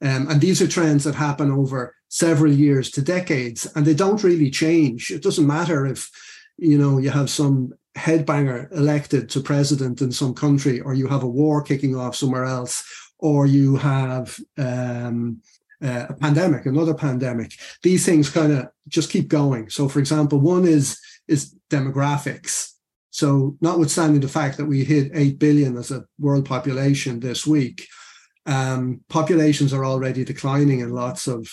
Um, 0.00 0.28
and 0.30 0.40
these 0.40 0.62
are 0.62 0.68
trends 0.68 1.04
that 1.04 1.14
happen 1.14 1.50
over 1.50 1.94
several 2.08 2.52
years 2.52 2.90
to 2.92 3.02
decades, 3.02 3.66
and 3.74 3.84
they 3.84 3.94
don't 3.94 4.24
really 4.24 4.50
change. 4.50 5.10
It 5.10 5.22
doesn't 5.22 5.46
matter 5.46 5.86
if, 5.86 6.10
you 6.56 6.78
know, 6.78 6.98
you 6.98 7.10
have 7.10 7.28
some 7.28 7.74
headbanger 7.96 8.72
elected 8.72 9.28
to 9.30 9.40
president 9.40 10.00
in 10.00 10.12
some 10.12 10.34
country, 10.34 10.80
or 10.80 10.94
you 10.94 11.08
have 11.08 11.24
a 11.24 11.28
war 11.28 11.62
kicking 11.62 11.96
off 11.96 12.16
somewhere 12.16 12.44
else, 12.44 12.84
or 13.18 13.46
you 13.46 13.76
have 13.76 14.38
um, 14.56 15.42
a 15.82 16.14
pandemic, 16.14 16.64
another 16.66 16.94
pandemic. 16.94 17.52
These 17.82 18.06
things 18.06 18.30
kind 18.30 18.52
of 18.52 18.68
just 18.86 19.10
keep 19.10 19.28
going. 19.28 19.68
So, 19.68 19.88
for 19.88 19.98
example, 19.98 20.38
one 20.38 20.64
is 20.64 20.98
is 21.26 21.54
demographics. 21.68 22.67
So, 23.18 23.56
notwithstanding 23.60 24.20
the 24.20 24.28
fact 24.28 24.58
that 24.58 24.66
we 24.66 24.84
hit 24.84 25.10
8 25.12 25.40
billion 25.40 25.76
as 25.76 25.90
a 25.90 26.04
world 26.20 26.44
population 26.44 27.18
this 27.18 27.44
week, 27.44 27.84
um, 28.46 29.00
populations 29.08 29.72
are 29.72 29.84
already 29.84 30.24
declining 30.24 30.78
in 30.78 30.90
lots 30.90 31.26
of 31.26 31.50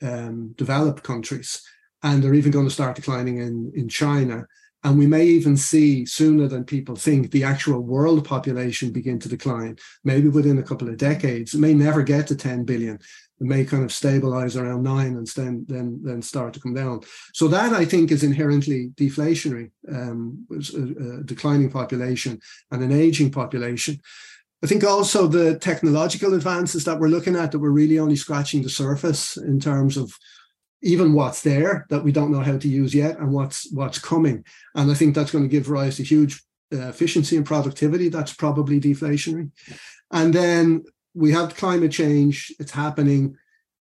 um, 0.00 0.54
developed 0.56 1.02
countries. 1.02 1.60
And 2.02 2.22
they're 2.22 2.32
even 2.32 2.50
going 2.50 2.64
to 2.64 2.72
start 2.72 2.96
declining 2.96 3.36
in, 3.36 3.72
in 3.74 3.90
China. 3.90 4.46
And 4.84 4.98
we 4.98 5.06
may 5.06 5.26
even 5.26 5.58
see 5.58 6.06
sooner 6.06 6.48
than 6.48 6.64
people 6.64 6.96
think 6.96 7.30
the 7.30 7.44
actual 7.44 7.80
world 7.80 8.24
population 8.24 8.90
begin 8.90 9.18
to 9.18 9.28
decline, 9.28 9.76
maybe 10.02 10.28
within 10.28 10.56
a 10.56 10.62
couple 10.62 10.88
of 10.88 10.96
decades. 10.96 11.52
It 11.52 11.60
may 11.60 11.74
never 11.74 12.02
get 12.04 12.26
to 12.28 12.36
10 12.36 12.64
billion, 12.64 13.00
may 13.38 13.64
kind 13.64 13.84
of 13.84 13.92
stabilize 13.92 14.56
around 14.56 14.82
nine 14.82 15.16
and 15.16 15.26
then 15.28 15.64
then 15.68 16.00
then 16.02 16.22
start 16.22 16.54
to 16.54 16.60
come 16.60 16.74
down. 16.74 17.00
So 17.34 17.48
that 17.48 17.72
I 17.72 17.84
think 17.84 18.10
is 18.10 18.22
inherently 18.22 18.90
deflationary, 18.96 19.70
um, 19.92 20.46
a, 20.50 21.20
a 21.20 21.22
declining 21.24 21.70
population 21.70 22.40
and 22.70 22.82
an 22.82 22.92
aging 22.92 23.30
population. 23.30 24.00
I 24.62 24.66
think 24.66 24.84
also 24.84 25.26
the 25.26 25.58
technological 25.58 26.34
advances 26.34 26.84
that 26.84 26.98
we're 26.98 27.08
looking 27.08 27.36
at 27.36 27.52
that 27.52 27.58
we're 27.58 27.70
really 27.70 27.98
only 27.98 28.16
scratching 28.16 28.62
the 28.62 28.70
surface 28.70 29.36
in 29.36 29.60
terms 29.60 29.96
of 29.96 30.16
even 30.82 31.12
what's 31.12 31.42
there 31.42 31.86
that 31.90 32.02
we 32.02 32.12
don't 32.12 32.32
know 32.32 32.40
how 32.40 32.56
to 32.56 32.68
use 32.68 32.94
yet 32.94 33.18
and 33.18 33.32
what's 33.32 33.70
what's 33.72 33.98
coming. 33.98 34.44
And 34.74 34.90
I 34.90 34.94
think 34.94 35.14
that's 35.14 35.30
going 35.30 35.44
to 35.44 35.50
give 35.50 35.68
rise 35.68 35.96
to 35.96 36.04
huge 36.04 36.42
uh, 36.72 36.88
efficiency 36.88 37.36
and 37.36 37.44
productivity. 37.44 38.08
That's 38.08 38.32
probably 38.32 38.80
deflationary. 38.80 39.50
And 40.10 40.32
then 40.32 40.84
we 41.16 41.32
have 41.32 41.56
climate 41.56 41.92
change, 41.92 42.52
it's 42.60 42.72
happening, 42.72 43.36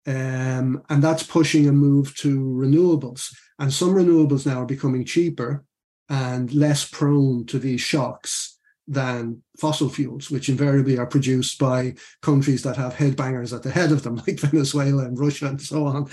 um, 0.06 0.82
and 0.88 1.02
that's 1.02 1.24
pushing 1.24 1.68
a 1.68 1.72
move 1.72 2.14
to 2.16 2.38
renewables. 2.38 3.34
And 3.58 3.72
some 3.72 3.94
renewables 3.94 4.46
now 4.46 4.62
are 4.62 4.66
becoming 4.66 5.04
cheaper 5.04 5.64
and 6.08 6.52
less 6.52 6.88
prone 6.88 7.46
to 7.46 7.58
these 7.58 7.80
shocks 7.80 8.58
than 8.86 9.42
fossil 9.58 9.88
fuels, 9.88 10.30
which 10.30 10.48
invariably 10.48 10.98
are 10.98 11.06
produced 11.06 11.58
by 11.58 11.94
countries 12.22 12.62
that 12.62 12.76
have 12.76 12.94
headbangers 12.94 13.54
at 13.54 13.62
the 13.62 13.70
head 13.70 13.90
of 13.90 14.02
them, 14.02 14.16
like 14.26 14.38
Venezuela 14.38 15.04
and 15.04 15.18
Russia 15.18 15.46
and 15.46 15.60
so 15.60 15.86
on. 15.86 16.08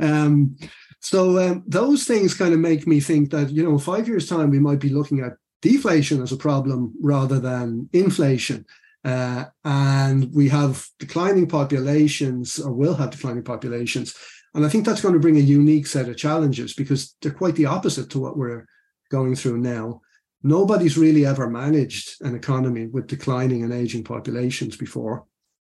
Um, 0.00 0.56
so 1.00 1.38
um, 1.38 1.62
those 1.66 2.04
things 2.04 2.34
kind 2.34 2.54
of 2.54 2.60
make 2.60 2.86
me 2.86 2.98
think 2.98 3.30
that, 3.30 3.50
you 3.50 3.62
know, 3.62 3.78
five 3.78 4.08
years' 4.08 4.28
time, 4.28 4.50
we 4.50 4.58
might 4.58 4.80
be 4.80 4.88
looking 4.88 5.20
at 5.20 5.34
deflation 5.60 6.22
as 6.22 6.32
a 6.32 6.36
problem 6.36 6.94
rather 7.00 7.38
than 7.38 7.88
inflation. 7.92 8.64
Uh, 9.04 9.44
and 9.64 10.32
we 10.32 10.48
have 10.48 10.86
declining 10.98 11.46
populations, 11.46 12.58
or 12.58 12.72
will 12.72 12.94
have 12.94 13.10
declining 13.10 13.44
populations. 13.44 14.14
And 14.54 14.64
I 14.64 14.68
think 14.68 14.86
that's 14.86 15.02
going 15.02 15.14
to 15.14 15.20
bring 15.20 15.36
a 15.36 15.40
unique 15.40 15.86
set 15.86 16.08
of 16.08 16.16
challenges 16.16 16.74
because 16.74 17.16
they're 17.20 17.32
quite 17.32 17.56
the 17.56 17.66
opposite 17.66 18.08
to 18.10 18.20
what 18.20 18.36
we're 18.36 18.66
going 19.10 19.34
through 19.34 19.58
now. 19.58 20.00
Nobody's 20.42 20.98
really 20.98 21.26
ever 21.26 21.50
managed 21.50 22.16
an 22.20 22.34
economy 22.34 22.86
with 22.86 23.06
declining 23.06 23.62
and 23.62 23.72
aging 23.72 24.04
populations 24.04 24.76
before. 24.76 25.24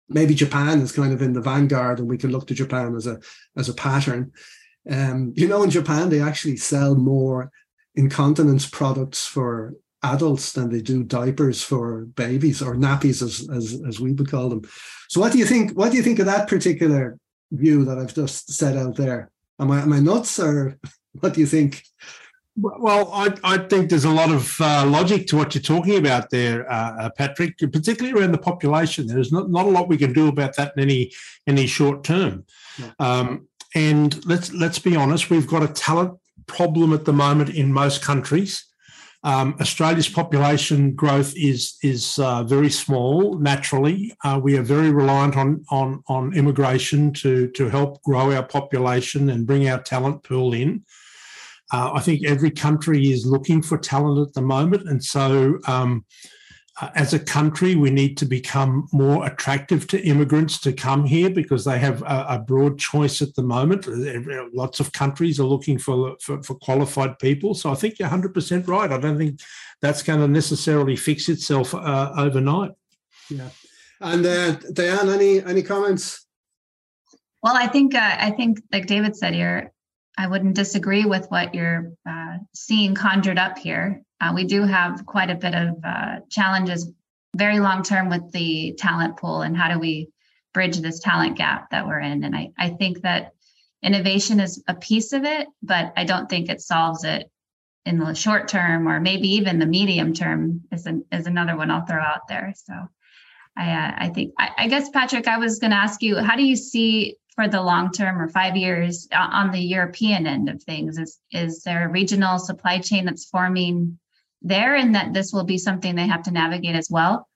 Maybe 0.09 0.33
Japan 0.35 0.79
is 0.79 0.91
kind 0.91 1.11
of 1.13 1.21
in 1.21 1.33
the 1.33 1.41
vanguard, 1.41 1.99
and 1.99 2.07
we 2.07 2.17
can 2.17 2.31
look 2.31 2.47
to 2.47 2.53
Japan 2.53 2.95
as 2.95 3.07
a 3.07 3.19
as 3.57 3.67
a 3.67 3.73
pattern. 3.73 4.31
Um, 4.89 5.33
you 5.35 5.47
know, 5.47 5.63
in 5.63 5.69
Japan, 5.69 6.09
they 6.09 6.21
actually 6.21 6.57
sell 6.57 6.95
more 6.95 7.51
incontinence 7.95 8.65
products 8.69 9.25
for 9.25 9.73
adults 10.03 10.51
than 10.53 10.69
they 10.69 10.81
do 10.81 11.03
diapers 11.03 11.63
for 11.63 12.05
babies 12.05 12.61
or 12.61 12.75
nappies 12.75 13.21
as, 13.21 13.49
as 13.49 13.81
as 13.87 13.99
we 13.99 14.13
would 14.13 14.29
call 14.29 14.49
them. 14.49 14.61
So 15.09 15.19
what 15.21 15.31
do 15.31 15.37
you 15.37 15.45
think? 15.45 15.71
What 15.71 15.91
do 15.91 15.97
you 15.97 16.03
think 16.03 16.19
of 16.19 16.25
that 16.25 16.47
particular 16.47 17.17
view 17.51 17.85
that 17.85 17.97
I've 17.97 18.13
just 18.13 18.51
set 18.53 18.77
out 18.77 18.95
there? 18.95 19.31
Am 19.59 19.71
I 19.71 19.81
am 19.81 19.93
I 19.93 19.99
nuts 19.99 20.39
or 20.39 20.77
what 21.19 21.33
do 21.33 21.39
you 21.39 21.47
think? 21.47 21.83
Well, 22.59 23.11
I, 23.13 23.35
I 23.43 23.57
think 23.59 23.91
there's 23.91 24.05
a 24.05 24.09
lot 24.09 24.31
of 24.31 24.59
uh, 24.59 24.83
logic 24.87 25.27
to 25.27 25.37
what 25.37 25.53
you're 25.53 25.61
talking 25.61 25.99
about 25.99 26.31
there, 26.31 26.67
uh, 26.71 27.03
uh 27.03 27.09
Patrick, 27.11 27.55
particularly 27.59 28.19
around 28.19 28.31
the 28.31 28.39
population. 28.39 29.05
There's 29.05 29.31
not, 29.31 29.51
not 29.51 29.67
a 29.67 29.69
lot 29.69 29.87
we 29.87 29.97
can 29.97 30.11
do 30.11 30.27
about 30.27 30.55
that 30.55 30.73
in 30.75 30.81
any 30.81 31.11
any 31.45 31.67
short 31.67 32.03
term. 32.03 32.45
Um, 32.99 33.47
and 33.75 34.25
let's 34.25 34.51
let's 34.53 34.79
be 34.79 34.95
honest, 34.95 35.29
we've 35.29 35.47
got 35.47 35.61
a 35.61 35.67
talent 35.67 36.17
problem 36.47 36.93
at 36.93 37.05
the 37.05 37.13
moment 37.13 37.49
in 37.51 37.71
most 37.71 38.01
countries. 38.01 38.66
Um, 39.27 39.57
Australia's 39.59 40.07
population 40.07 40.93
growth 40.95 41.33
is 41.35 41.75
is 41.83 42.17
uh, 42.17 42.43
very 42.43 42.69
small. 42.69 43.37
Naturally, 43.37 44.15
uh, 44.23 44.39
we 44.41 44.57
are 44.57 44.63
very 44.63 44.89
reliant 44.89 45.35
on 45.35 45.65
on 45.69 46.01
on 46.07 46.33
immigration 46.33 47.11
to 47.15 47.49
to 47.49 47.67
help 47.67 48.01
grow 48.03 48.31
our 48.31 48.47
population 48.47 49.29
and 49.29 49.45
bring 49.45 49.67
our 49.67 49.83
talent 49.83 50.23
pool 50.23 50.53
in. 50.53 50.85
Uh, 51.73 51.91
I 51.95 51.99
think 51.99 52.23
every 52.23 52.51
country 52.51 53.11
is 53.11 53.25
looking 53.25 53.61
for 53.61 53.77
talent 53.77 54.25
at 54.25 54.33
the 54.33 54.41
moment, 54.41 54.87
and 54.87 55.03
so 55.03 55.59
um, 55.67 56.05
uh, 56.79 56.89
as 56.95 57.13
a 57.13 57.19
country, 57.19 57.75
we 57.75 57.89
need 57.89 58.17
to 58.17 58.25
become 58.25 58.87
more 58.91 59.25
attractive 59.25 59.87
to 59.87 60.01
immigrants 60.01 60.59
to 60.59 60.71
come 60.71 61.05
here 61.05 61.29
because 61.29 61.65
they 61.65 61.79
have 61.79 62.01
a, 62.03 62.25
a 62.29 62.39
broad 62.39 62.77
choice 62.77 63.21
at 63.21 63.33
the 63.35 63.41
moment. 63.41 63.87
Uh, 63.87 64.45
lots 64.53 64.79
of 64.79 64.91
countries 64.91 65.39
are 65.39 65.43
looking 65.45 65.77
for, 65.77 66.15
for, 66.21 66.41
for 66.43 66.55
qualified 66.55 67.17
people. 67.19 67.55
So 67.55 67.71
I 67.71 67.75
think 67.75 67.97
you're 67.97 68.09
100% 68.09 68.67
right. 68.67 68.91
I 68.91 68.97
don't 68.99 69.17
think 69.17 69.39
that's 69.81 70.03
going 70.03 70.19
to 70.19 70.27
necessarily 70.27 70.95
fix 70.95 71.29
itself 71.29 71.73
uh, 71.73 72.13
overnight. 72.15 72.71
Yeah. 73.29 73.49
And 73.99 74.25
uh, 74.25 74.51
Diane, 74.73 75.09
any 75.09 75.43
any 75.43 75.63
comments? 75.63 76.25
Well, 77.41 77.55
I 77.55 77.67
think 77.67 77.95
uh, 77.95 78.17
I 78.19 78.31
think 78.31 78.61
like 78.71 78.85
David 78.85 79.15
said 79.15 79.33
here, 79.33 79.71
I 80.17 80.27
wouldn't 80.27 80.55
disagree 80.55 81.05
with 81.05 81.25
what 81.29 81.55
you're 81.55 81.93
uh, 82.07 82.37
seeing 82.53 82.95
conjured 82.95 83.39
up 83.39 83.57
here. 83.57 84.03
Uh, 84.19 84.31
we 84.33 84.45
do 84.45 84.63
have 84.63 85.05
quite 85.05 85.29
a 85.29 85.35
bit 85.35 85.53
of 85.53 85.75
uh, 85.83 86.19
challenges 86.29 86.91
very 87.35 87.59
long 87.59 87.83
term 87.83 88.09
with 88.09 88.31
the 88.31 88.73
talent 88.77 89.17
pool 89.17 89.41
and 89.41 89.55
how 89.55 89.71
do 89.71 89.79
we 89.79 90.09
bridge 90.53 90.77
this 90.77 90.99
talent 90.99 91.37
gap 91.37 91.69
that 91.69 91.85
we're 91.85 91.99
in. 91.99 92.23
And 92.23 92.35
I, 92.35 92.51
I 92.57 92.69
think 92.69 93.01
that 93.01 93.33
innovation 93.83 94.39
is 94.39 94.63
a 94.67 94.73
piece 94.73 95.13
of 95.13 95.23
it, 95.23 95.47
but 95.61 95.93
I 95.95 96.03
don't 96.03 96.29
think 96.29 96.49
it 96.49 96.61
solves 96.61 97.03
it 97.03 97.29
in 97.85 97.99
the 97.99 98.13
short 98.15 98.47
term 98.47 98.87
or 98.87 98.99
maybe 98.99 99.29
even 99.35 99.59
the 99.59 99.65
medium 99.65 100.13
term 100.13 100.61
is, 100.71 100.87
an, 100.87 101.05
is 101.11 101.27
another 101.27 101.55
one 101.55 101.69
I'll 101.69 101.85
throw 101.85 102.01
out 102.01 102.27
there. 102.27 102.53
So 102.55 102.73
I, 103.55 103.71
uh, 103.71 103.93
I 103.97 104.09
think, 104.09 104.33
I, 104.39 104.49
I 104.57 104.67
guess, 104.67 104.89
Patrick, 104.89 105.27
I 105.27 105.37
was 105.37 105.59
going 105.59 105.71
to 105.71 105.77
ask 105.77 106.01
you, 106.01 106.17
how 106.17 106.35
do 106.35 106.43
you 106.43 106.55
see 106.55 107.17
for 107.35 107.47
the 107.47 107.61
long 107.61 107.91
term 107.91 108.19
or 108.19 108.27
five 108.27 108.57
years 108.57 109.07
uh, 109.11 109.29
on 109.31 109.51
the 109.51 109.59
European 109.59 110.25
end 110.25 110.49
of 110.49 110.61
things? 110.63 110.97
Is, 110.97 111.19
is 111.31 111.61
there 111.61 111.87
a 111.87 111.91
regional 111.91 112.39
supply 112.39 112.79
chain 112.79 113.05
that's 113.05 113.25
forming 113.25 113.99
there 114.41 114.75
and 114.75 114.95
that 114.95 115.13
this 115.13 115.31
will 115.33 115.43
be 115.43 115.57
something 115.57 115.95
they 115.95 116.07
have 116.07 116.23
to 116.23 116.31
navigate 116.31 116.75
as 116.75 116.89
well? 116.89 117.27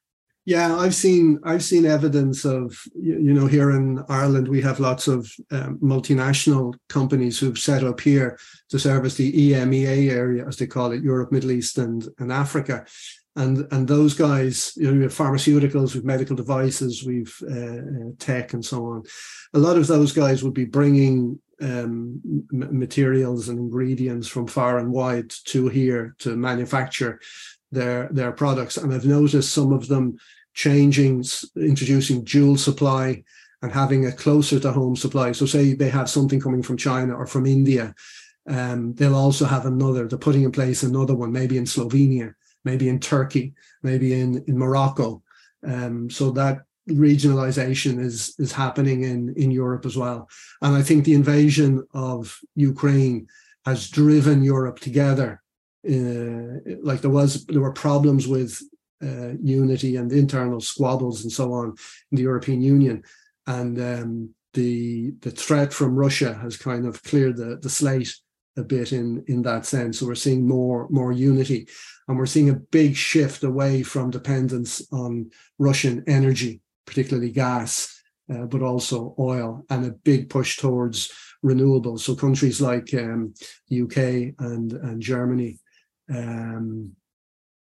Yeah, 0.45 0.75
I've 0.75 0.95
seen 0.95 1.39
I've 1.43 1.63
seen 1.63 1.85
evidence 1.85 2.45
of 2.45 2.75
you 2.95 3.33
know 3.33 3.45
here 3.45 3.71
in 3.71 4.03
Ireland 4.09 4.47
we 4.47 4.59
have 4.61 4.79
lots 4.79 5.07
of 5.07 5.31
um, 5.51 5.77
multinational 5.79 6.73
companies 6.89 7.37
who've 7.37 7.59
set 7.59 7.83
up 7.83 7.99
here 7.99 8.39
to 8.69 8.79
service 8.79 9.15
the 9.15 9.31
EMEA 9.31 10.09
area 10.09 10.47
as 10.47 10.57
they 10.57 10.65
call 10.65 10.93
it, 10.93 11.03
Europe, 11.03 11.31
Middle 11.31 11.51
East, 11.51 11.77
and 11.77 12.07
and 12.17 12.31
Africa, 12.31 12.85
and 13.35 13.67
and 13.71 13.87
those 13.87 14.15
guys 14.15 14.73
you 14.77 14.87
know 14.87 14.97
we 14.97 15.03
have 15.03 15.13
pharmaceuticals, 15.13 15.93
we've 15.93 16.05
medical 16.05 16.35
devices, 16.35 17.03
we've 17.05 17.37
uh, 17.47 18.07
uh 18.07 18.11
tech, 18.17 18.53
and 18.53 18.65
so 18.65 18.85
on. 18.87 19.03
A 19.53 19.59
lot 19.59 19.77
of 19.77 19.85
those 19.85 20.11
guys 20.11 20.43
would 20.43 20.55
be 20.55 20.65
bringing 20.65 21.39
um, 21.62 22.21
materials 22.52 23.50
and 23.50 23.60
ingredients 23.60 24.28
from 24.28 24.47
far 24.47 24.80
and 24.80 24.91
wide 24.91 25.30
to 25.45 25.67
here 25.67 26.15
to 26.19 26.36
manufacture 26.36 27.19
their 27.71 28.10
their 28.12 28.32
products. 28.32 28.78
And 28.78 28.93
I've 28.93 29.06
noticed 29.06 29.54
some 29.54 29.71
of 29.71 29.88
them 29.88 30.17
changing, 30.54 31.24
introducing 31.56 32.24
dual 32.24 32.58
supply 32.58 33.24
and 33.62 33.71
having 33.71 34.06
a 34.06 34.12
closer 34.12 34.60
to 34.60 34.71
home 34.71 34.95
supply. 34.95 35.32
So 35.32 35.45
say 35.45 35.74
they 35.74 35.89
have 35.89 36.10
something 36.10 36.41
coming 36.41 36.63
from 36.63 36.78
China 36.78 37.15
or 37.15 37.28
from 37.28 37.45
India, 37.45 37.93
um, 38.50 38.93
they'll 38.95 39.15
also 39.15 39.45
have 39.45 39.65
another. 39.65 40.08
They're 40.08 40.17
putting 40.17 40.43
in 40.43 40.52
place 40.52 40.84
another 40.84 41.15
one, 41.15 41.32
maybe 41.32 41.58
in 41.58 41.65
Slovenia, 41.65 42.34
maybe 42.65 42.89
in 42.89 43.00
Turkey, 43.00 43.54
maybe 43.84 44.19
in 44.19 44.43
in 44.47 44.58
Morocco. 44.58 45.21
Um, 45.65 46.10
so 46.10 46.32
that 46.32 46.63
regionalization 46.91 47.99
is 47.99 48.36
is 48.39 48.51
happening 48.51 49.04
in 49.04 49.34
in 49.36 49.51
Europe 49.51 49.86
as 49.86 49.97
well. 49.97 50.30
And 50.62 50.75
I 50.75 50.82
think 50.82 51.04
the 51.04 51.13
invasion 51.13 51.86
of 51.93 52.39
Ukraine 52.56 53.27
has 53.65 53.89
driven 53.89 54.43
Europe 54.43 54.80
together 54.80 55.41
uh, 55.89 56.60
like 56.84 57.01
there 57.01 57.10
was 57.10 57.45
there 57.45 57.62
were 57.62 57.73
problems 57.73 58.27
with 58.27 58.62
uh, 59.04 59.34
unity 59.41 59.95
and 59.95 60.12
internal 60.12 60.62
squabbles 60.62 61.23
and 61.23 61.32
so 61.32 61.54
on 61.54 61.69
in 62.12 62.15
the 62.15 62.21
European 62.21 62.62
Union, 62.62 63.04
and 63.47 63.80
um, 63.80 64.30
the 64.54 65.12
the 65.21 65.32
threat 65.32 65.73
from 65.73 65.95
Russia 65.95 66.36
has 66.36 66.56
kind 66.56 66.86
of 66.86 67.01
cleared 67.04 67.38
the 67.38 67.58
the 67.62 67.69
slate 67.69 68.15
a 68.58 68.63
bit 68.63 68.93
in 68.93 69.23
in 69.27 69.41
that 69.41 69.65
sense. 69.65 69.99
So 69.99 70.06
we're 70.06 70.15
seeing 70.15 70.47
more 70.47 70.88
more 70.91 71.12
unity, 71.12 71.67
and 72.08 72.15
we're 72.15 72.27
seeing 72.27 72.51
a 72.51 72.62
big 72.71 72.95
shift 72.95 73.43
away 73.43 73.82
from 73.82 74.12
dependence 74.12 74.84
on 74.91 75.32
Russian 75.58 76.04
energy, 76.06 76.61
particularly 76.85 77.31
gas. 77.31 77.97
Uh, 78.31 78.45
but 78.45 78.61
also 78.61 79.13
oil, 79.19 79.65
and 79.69 79.85
a 79.85 79.91
big 79.91 80.29
push 80.29 80.55
towards 80.55 81.11
renewables. 81.43 82.01
So 82.01 82.15
countries 82.15 82.61
like 82.61 82.93
um, 82.93 83.33
the 83.67 83.81
UK 83.81 83.97
and 84.39 84.71
and 84.71 85.01
Germany 85.01 85.59
um, 86.09 86.95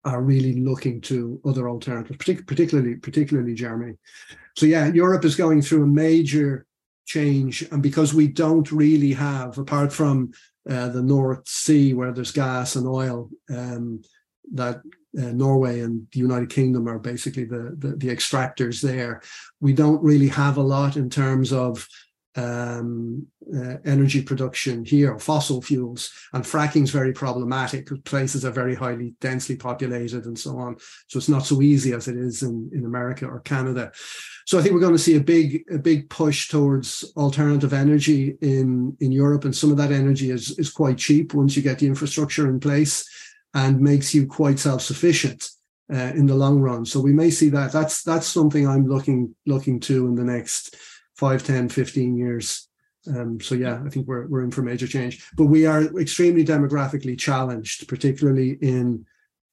are 0.04 0.22
really 0.22 0.61
looking 0.61 1.00
to 1.02 1.40
other 1.44 1.68
alternatives, 1.68 2.18
partic- 2.18 2.46
particularly 2.46 2.96
particularly 2.96 3.54
Germany. 3.54 3.94
So 4.57 4.66
yeah, 4.66 4.92
Europe 4.92 5.24
is 5.24 5.37
going 5.37 5.62
through 5.62 5.85
a 5.85 5.87
major 5.87 6.66
change, 7.07 7.62
and 7.70 7.83
because 7.83 8.12
we 8.12 8.28
don't 8.28 8.70
really 8.70 9.12
have, 9.12 9.57
apart 9.57 9.92
from 9.92 10.33
uh, 10.68 10.88
the 10.88 11.02
North 11.02 11.48
Sea 11.48 11.94
where 11.94 12.12
there's 12.12 12.33
gas 12.33 12.76
and 12.76 12.87
oil, 12.87 13.31
um, 13.48 14.02
that 14.52 14.83
uh, 15.18 15.33
Norway 15.33 15.81
and 15.81 16.07
the 16.12 16.20
United 16.20 16.50
Kingdom 16.50 16.88
are 16.88 16.98
basically 16.98 17.44
the, 17.44 17.74
the, 17.78 17.96
the 17.96 18.09
extractors 18.09 18.81
there. 18.81 19.20
We 19.61 19.72
don't 19.72 20.02
really 20.02 20.28
have 20.28 20.57
a 20.57 20.62
lot 20.62 20.96
in 20.96 21.11
terms 21.11 21.52
of 21.52 21.87
um, 22.37 23.26
uh, 23.54 23.76
energy 23.85 24.22
production 24.22 24.85
here, 24.85 25.18
fossil 25.18 25.61
fuels, 25.61 26.12
and 26.33 26.44
fracking 26.44 26.85
is 26.85 26.90
very 26.90 27.12
problematic 27.12 27.88
places 28.04 28.44
are 28.44 28.50
very 28.50 28.74
highly 28.74 29.14
densely 29.20 29.57
populated 29.57 30.26
and 30.26 30.38
so 30.38 30.57
on. 30.59 30.76
So 31.09 31.18
it's 31.18 31.28
not 31.28 31.46
so 31.46 31.61
easy 31.62 31.92
as 31.94 32.07
it 32.07 32.16
is 32.16 32.42
in, 32.42 32.70
in 32.72 32.85
America 32.85 33.26
or 33.26 33.40
Canada. 33.40 33.90
So 34.46 34.59
I 34.59 34.62
think 34.62 34.74
we're 34.74 34.81
going 34.81 34.92
to 34.92 34.98
see 34.98 35.16
a 35.16 35.20
big 35.20 35.64
a 35.72 35.78
big 35.78 36.11
push 36.11 36.48
towards 36.48 37.04
alternative 37.16 37.72
energy 37.72 38.37
in 38.40 38.96
in 39.00 39.11
Europe, 39.11 39.44
and 39.44 39.57
some 39.57 39.70
of 39.70 39.76
that 39.78 39.92
energy 39.92 40.31
is 40.31 40.59
is 40.59 40.70
quite 40.70 40.98
cheap 40.98 41.35
once 41.35 41.57
you 41.57 41.62
get 41.62 41.78
the 41.78 41.87
infrastructure 41.87 42.48
in 42.48 42.61
place, 42.61 43.09
and 43.55 43.81
makes 43.81 44.15
you 44.15 44.27
quite 44.27 44.59
self 44.59 44.83
sufficient. 44.83 45.51
Uh, 45.91 46.13
in 46.15 46.27
the 46.27 46.35
long 46.35 46.61
run, 46.61 46.85
so 46.85 47.01
we 47.01 47.15
may 47.15 47.31
see 47.31 47.49
that. 47.49 47.73
That's 47.73 48.03
that's 48.03 48.27
something 48.27 48.69
I'm 48.69 48.87
looking 48.87 49.35
looking 49.47 49.81
to 49.81 50.07
in 50.07 50.17
the 50.17 50.23
next 50.23 50.77
5, 51.17 51.43
10, 51.43 51.71
15 51.71 52.15
years. 52.15 52.69
Um, 53.07 53.41
so 53.41 53.55
yeah, 53.55 53.81
I 53.85 53.89
think 53.89 54.07
we're 54.07 54.27
we're 54.27 54.45
in 54.45 54.51
for 54.51 54.61
major 54.61 54.87
change. 54.87 55.27
But 55.35 55.47
we 55.47 55.65
are 55.65 55.85
extremely 55.99 56.45
demographically 56.45 57.19
challenged, 57.19 57.89
particularly 57.89 58.59
in 58.61 59.07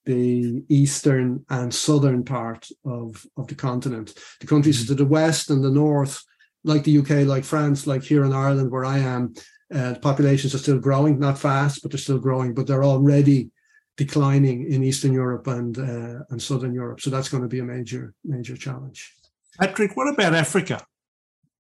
the 0.05 0.63
eastern 0.69 1.43
and 1.49 1.73
southern 1.73 2.23
part 2.23 2.69
of, 2.85 3.25
of 3.37 3.47
the 3.47 3.55
continent. 3.55 4.13
The 4.39 4.47
countries 4.47 4.83
mm-hmm. 4.83 4.87
to 4.89 4.95
the 4.95 5.09
west 5.09 5.49
and 5.49 5.63
the 5.63 5.71
north, 5.71 6.23
like 6.63 6.83
the 6.83 6.99
UK, 6.99 7.25
like 7.25 7.43
France, 7.43 7.87
like 7.87 8.03
here 8.03 8.23
in 8.23 8.33
Ireland, 8.33 8.71
where 8.71 8.85
I 8.85 8.99
am, 8.99 9.33
uh, 9.73 9.93
the 9.93 9.99
populations 9.99 10.53
are 10.53 10.59
still 10.59 10.79
growing, 10.79 11.19
not 11.19 11.39
fast, 11.39 11.81
but 11.81 11.91
they're 11.91 11.97
still 11.97 12.19
growing, 12.19 12.53
but 12.53 12.67
they're 12.67 12.83
already 12.83 13.49
declining 13.97 14.71
in 14.71 14.83
Eastern 14.83 15.13
Europe 15.13 15.47
and 15.47 15.77
uh, 15.77 16.23
and 16.29 16.41
Southern 16.41 16.73
Europe. 16.73 17.01
So 17.01 17.09
that's 17.09 17.29
going 17.29 17.43
to 17.43 17.49
be 17.49 17.59
a 17.59 17.63
major 17.63 18.13
major 18.23 18.57
challenge. 18.57 19.13
Patrick, 19.59 19.95
what 19.95 20.13
about 20.13 20.33
Africa? 20.35 20.85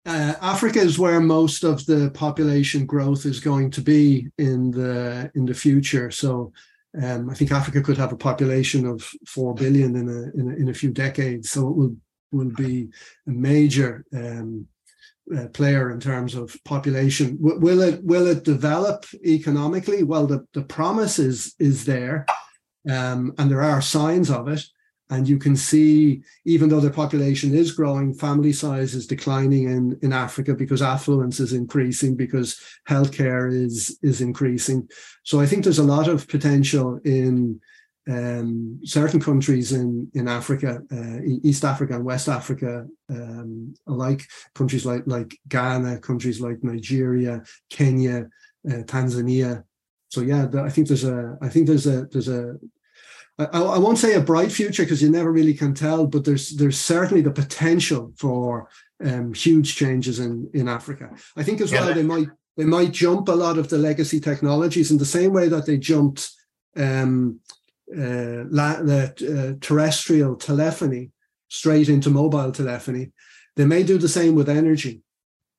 uh, 0.05 0.33
Africa 0.41 0.79
is 0.79 0.99
where 0.99 1.21
most 1.21 1.63
of 1.63 1.85
the 1.85 2.11
population 2.13 2.85
growth 2.85 3.25
is 3.25 3.39
going 3.39 3.71
to 3.71 3.81
be 3.81 4.29
in 4.37 4.71
the 4.71 5.31
in 5.35 5.45
the 5.45 5.53
future. 5.53 6.11
So 6.11 6.51
um, 7.01 7.29
I 7.29 7.33
think 7.33 7.51
Africa 7.51 7.81
could 7.81 7.97
have 7.97 8.11
a 8.11 8.17
population 8.17 8.85
of 8.85 9.09
four 9.25 9.55
billion 9.55 9.95
in 9.95 10.09
a 10.09 10.39
in 10.39 10.51
a, 10.51 10.55
in 10.55 10.69
a 10.69 10.73
few 10.73 10.91
decades. 10.91 11.49
So 11.51 11.69
it 11.69 11.75
will 11.75 11.95
will 12.31 12.51
be 12.51 12.89
a 13.27 13.31
major 13.31 14.03
um, 14.13 14.67
uh, 15.35 15.47
player 15.47 15.91
in 15.91 15.99
terms 15.99 16.35
of 16.35 16.55
population. 16.65 17.37
W- 17.37 17.59
will 17.59 17.81
it 17.81 18.03
will 18.03 18.27
it 18.27 18.43
develop 18.43 19.05
economically? 19.25 20.03
Well, 20.03 20.27
the 20.27 20.45
the 20.53 20.63
promise 20.63 21.19
is 21.19 21.55
is 21.59 21.85
there, 21.85 22.25
um, 22.89 23.33
and 23.37 23.49
there 23.49 23.61
are 23.61 23.81
signs 23.81 24.29
of 24.29 24.47
it. 24.47 24.63
And 25.09 25.27
you 25.27 25.37
can 25.37 25.55
see, 25.55 26.23
even 26.45 26.69
though 26.69 26.79
the 26.79 26.89
population 26.89 27.53
is 27.53 27.73
growing, 27.73 28.15
family 28.15 28.51
size 28.51 28.95
is 28.95 29.05
declining 29.05 29.69
in, 29.69 29.99
in 30.01 30.11
Africa 30.11 30.55
because 30.55 30.81
affluence 30.81 31.39
is 31.39 31.53
increasing, 31.53 32.15
because 32.15 32.59
healthcare 32.89 33.53
is, 33.53 33.99
is 34.01 34.21
increasing. 34.21 34.89
So 35.23 35.39
I 35.39 35.45
think 35.45 35.63
there's 35.63 35.77
a 35.77 35.83
lot 35.83 36.07
of 36.07 36.27
potential 36.27 36.99
in 37.03 37.59
um, 38.09 38.79
certain 38.83 39.19
countries 39.19 39.71
in, 39.71 40.09
in 40.13 40.27
Africa, 40.27 40.81
uh, 40.91 41.19
East 41.43 41.63
Africa 41.63 41.95
and 41.95 42.05
West 42.05 42.27
Africa 42.27 42.85
um, 43.09 43.73
alike, 43.87 44.25
countries 44.55 44.85
like, 44.85 45.03
like 45.05 45.37
Ghana, 45.47 45.99
countries 45.99 46.41
like 46.41 46.63
Nigeria, 46.63 47.43
Kenya, 47.69 48.27
uh, 48.69 48.83
Tanzania. 48.83 49.63
So 50.09 50.21
yeah, 50.21 50.47
I 50.55 50.69
think 50.69 50.87
there's 50.87 51.05
a 51.05 51.37
I 51.41 51.49
think 51.49 51.65
there's 51.65 51.87
a 51.87 52.05
there's 52.05 52.27
a 52.27 52.55
I, 53.39 53.45
I 53.45 53.77
won't 53.79 53.97
say 53.97 54.13
a 54.13 54.21
bright 54.21 54.51
future 54.51 54.83
because 54.83 55.01
you 55.01 55.09
never 55.09 55.31
really 55.31 55.55
can 55.55 55.73
tell, 55.73 56.05
but 56.05 56.23
there's 56.23 56.51
there's 56.51 56.79
certainly 56.79 57.21
the 57.21 57.31
potential 57.31 58.13
for 58.17 58.69
um, 59.03 59.33
huge 59.33 59.75
changes 59.75 60.19
in 60.19 60.49
in 60.53 60.67
Africa. 60.67 61.09
I 61.35 61.43
think 61.43 61.61
as 61.61 61.71
yeah. 61.71 61.85
well 61.85 61.95
they 61.95 62.03
might 62.03 62.27
they 62.57 62.65
might 62.65 62.91
jump 62.91 63.27
a 63.27 63.33
lot 63.33 63.57
of 63.57 63.69
the 63.69 63.77
legacy 63.77 64.19
technologies 64.19 64.91
in 64.91 64.99
the 64.99 65.05
same 65.05 65.33
way 65.33 65.47
that 65.47 65.65
they 65.65 65.77
jumped 65.77 66.29
um, 66.77 67.39
uh, 67.91 68.45
la- 68.49 68.81
the 68.81 69.55
uh, 69.57 69.65
terrestrial 69.65 70.35
telephony 70.35 71.11
straight 71.49 71.89
into 71.89 72.09
mobile 72.09 72.51
telephony. 72.51 73.11
They 73.55 73.65
may 73.65 73.83
do 73.83 73.97
the 73.97 74.09
same 74.09 74.35
with 74.35 74.49
energy. 74.49 75.01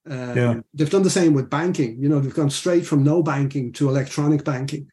Um, 0.09 0.37
yeah. 0.37 0.61
They've 0.75 0.91
done 0.91 1.03
the 1.03 1.11
same 1.11 1.33
with 1.33 1.49
banking. 1.49 2.03
You 2.03 2.09
know, 2.09 2.21
they've 2.21 2.35
gone 2.35 2.51
straight 2.51 2.87
from 2.87 3.05
no 3.05 3.23
banking 3.23 3.73
to 3.75 3.89
electronic 3.89 4.45
banking. 4.45 4.89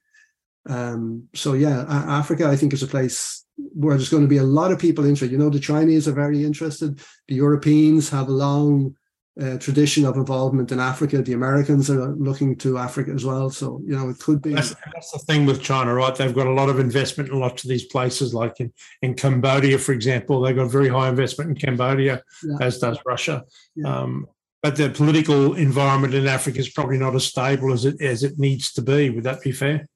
Um, 0.69 1.27
so 1.33 1.53
yeah, 1.53 1.85
Africa, 1.89 2.47
I 2.47 2.55
think, 2.55 2.73
is 2.73 2.83
a 2.83 2.87
place 2.87 3.43
where 3.55 3.97
there's 3.97 4.09
going 4.09 4.23
to 4.23 4.29
be 4.29 4.37
a 4.37 4.43
lot 4.43 4.71
of 4.71 4.79
people 4.79 5.05
interested. 5.05 5.31
You 5.31 5.39
know, 5.39 5.49
the 5.49 5.59
Chinese 5.59 6.07
are 6.07 6.13
very 6.13 6.43
interested. 6.43 7.01
The 7.27 7.35
Europeans 7.35 8.09
have 8.09 8.27
a 8.27 8.31
long 8.31 8.95
uh, 9.39 9.57
tradition 9.57 10.05
of 10.05 10.17
involvement 10.17 10.71
in 10.71 10.79
Africa. 10.79 11.21
The 11.21 11.33
Americans 11.33 11.89
are 11.89 12.13
looking 12.15 12.55
to 12.57 12.77
Africa 12.77 13.11
as 13.11 13.23
well. 13.23 13.49
So 13.49 13.81
you 13.85 13.95
know, 13.95 14.09
it 14.09 14.19
could 14.19 14.41
be. 14.41 14.53
That's, 14.53 14.75
that's, 14.93 15.11
the 15.11 15.19
thing 15.19 15.45
with 15.45 15.61
China, 15.61 15.93
right? 15.93 16.13
They've 16.13 16.33
got 16.33 16.47
a 16.47 16.51
lot 16.53 16.69
of 16.69 16.79
investment 16.79 17.29
in 17.29 17.39
lots 17.39 17.63
of 17.63 17.69
these 17.69 17.85
places, 17.85 18.33
like 18.33 18.59
in 18.59 18.73
in 19.01 19.13
Cambodia, 19.13 19.77
for 19.77 19.93
example. 19.93 20.41
They've 20.41 20.55
got 20.55 20.69
very 20.69 20.89
high 20.89 21.09
investment 21.09 21.51
in 21.51 21.55
Cambodia, 21.55 22.21
yeah. 22.43 22.57
as 22.59 22.79
does 22.79 22.97
Russia. 23.05 23.43
Yeah. 23.75 24.01
Um, 24.01 24.27
but 24.61 24.75
the 24.75 24.89
political 24.89 25.55
environment 25.55 26.13
in 26.13 26.27
Africa 26.27 26.59
is 26.59 26.69
probably 26.69 26.97
not 26.97 27.15
as 27.15 27.25
stable 27.25 27.73
as 27.73 27.85
it 27.85 28.01
as 28.01 28.23
it 28.23 28.37
needs 28.37 28.73
to 28.73 28.81
be. 28.81 29.09
Would 29.09 29.23
that 29.23 29.41
be 29.41 29.51
fair? 29.51 29.87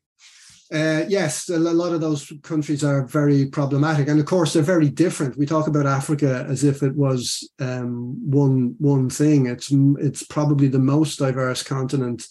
Uh, 0.74 1.04
yes, 1.08 1.48
a 1.50 1.60
lot 1.60 1.94
of 1.94 2.02
those 2.02 2.32
countries 2.42 2.84
are 2.84 3.06
very 3.06 3.46
problematic, 3.46 4.08
and 4.08 4.20
of 4.20 4.26
course 4.26 4.54
they're 4.54 4.64
very 4.64 4.90
different. 4.90 5.38
We 5.38 5.46
talk 5.46 5.68
about 5.68 5.86
Africa 5.86 6.46
as 6.50 6.64
if 6.64 6.82
it 6.82 6.96
was 6.96 7.48
um, 7.60 8.18
one 8.32 8.76
one 8.80 9.10
thing. 9.10 9.46
It's 9.46 9.72
it's 10.00 10.24
probably 10.24 10.68
the 10.68 10.80
most 10.80 11.20
diverse 11.20 11.62
continent 11.62 12.26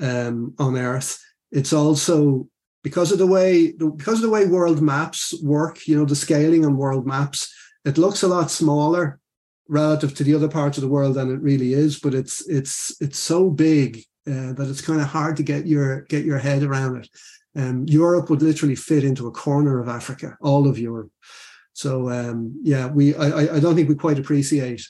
um, 0.00 0.54
on 0.58 0.76
Earth. 0.76 1.22
It's 1.52 1.72
also 1.72 2.48
because 2.82 3.12
of 3.12 3.18
the 3.18 3.28
way 3.28 3.72
because 3.72 4.16
of 4.16 4.22
the 4.22 4.30
way 4.30 4.46
world 4.46 4.82
maps 4.82 5.32
work. 5.40 5.86
You 5.86 5.98
know, 5.98 6.04
the 6.04 6.16
scaling 6.16 6.64
on 6.64 6.76
world 6.76 7.06
maps. 7.06 7.54
it 7.84 7.96
looks 7.96 8.24
a 8.24 8.28
lot 8.28 8.50
smaller 8.50 9.20
relative 9.68 10.14
to 10.14 10.24
the 10.24 10.34
other 10.34 10.48
parts 10.48 10.78
of 10.78 10.82
the 10.82 10.88
world 10.88 11.14
than 11.14 11.30
it 11.30 11.40
really 11.40 11.74
is, 11.74 12.00
but 12.00 12.12
it's 12.12 12.44
it's 12.48 13.00
it's 13.00 13.18
so 13.18 13.50
big 13.50 13.98
uh, 14.26 14.52
that 14.54 14.66
it's 14.68 14.80
kind 14.80 15.00
of 15.00 15.06
hard 15.06 15.36
to 15.36 15.44
get 15.44 15.66
your 15.66 16.02
get 16.02 16.24
your 16.24 16.38
head 16.38 16.64
around 16.64 16.96
it. 16.96 17.08
Um, 17.56 17.86
Europe 17.88 18.30
would 18.30 18.42
literally 18.42 18.76
fit 18.76 19.04
into 19.04 19.26
a 19.26 19.32
corner 19.32 19.80
of 19.80 19.88
Africa, 19.88 20.36
all 20.40 20.68
of 20.68 20.78
Europe. 20.78 21.10
So 21.72 22.10
um, 22.10 22.58
yeah, 22.62 22.86
we 22.86 23.14
I, 23.14 23.56
I 23.56 23.60
don't 23.60 23.74
think 23.74 23.88
we 23.88 23.94
quite 23.94 24.18
appreciate 24.18 24.82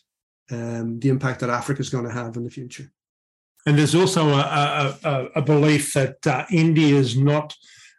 um, 0.50 0.98
the 1.00 1.08
impact 1.08 1.40
that 1.40 1.50
Africa 1.50 1.80
is 1.80 1.90
going 1.90 2.04
to 2.04 2.12
have 2.12 2.36
in 2.36 2.44
the 2.44 2.50
future. 2.50 2.90
And 3.66 3.78
there's 3.78 3.94
also 3.94 4.28
a, 4.30 4.96
a, 5.04 5.28
a 5.36 5.42
belief 5.42 5.92
that 5.92 6.26
uh, 6.26 6.46
India 6.50 6.94
is 6.96 7.18
not 7.18 7.54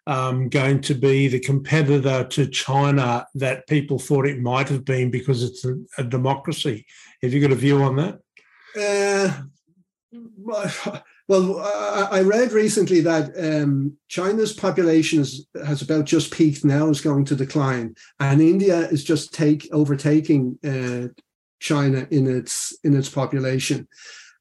um, 0.08 0.50
going 0.50 0.82
to 0.82 0.96
be 0.96 1.28
the 1.28 1.40
competitor 1.40 2.24
to 2.24 2.48
China 2.48 3.28
that 3.36 3.68
people 3.68 4.00
thought 4.00 4.26
it 4.26 4.40
might 4.40 4.68
have 4.70 4.84
been 4.84 5.12
because 5.12 5.44
it's 5.44 5.64
a, 5.66 5.76
a 6.00 6.04
democracy. 6.04 6.86
Have 7.22 7.34
you 7.34 7.42
got 7.42 7.52
a 7.52 7.56
view 7.56 7.84
on 7.84 7.96
that? 7.98 8.20
Uh, 8.76 9.32
well, 11.30 11.60
I 12.12 12.22
read 12.22 12.54
recently 12.54 13.02
that 13.02 13.38
um, 13.38 13.96
China's 14.08 14.52
population 14.52 15.20
is, 15.20 15.46
has 15.64 15.84
about 15.84 16.06
just 16.06 16.34
peaked 16.34 16.66
now, 16.66 16.90
is 16.90 17.02
going 17.02 17.24
to 17.26 17.36
decline, 17.36 17.94
and 18.20 18.42
India 18.42 18.80
is 18.90 19.04
just 19.04 19.32
take 19.32 19.70
overtaking 19.72 20.58
uh, 20.66 21.14
China 21.60 22.08
in 22.10 22.26
its 22.26 22.76
in 22.84 22.98
its 22.98 23.10
population, 23.10 23.88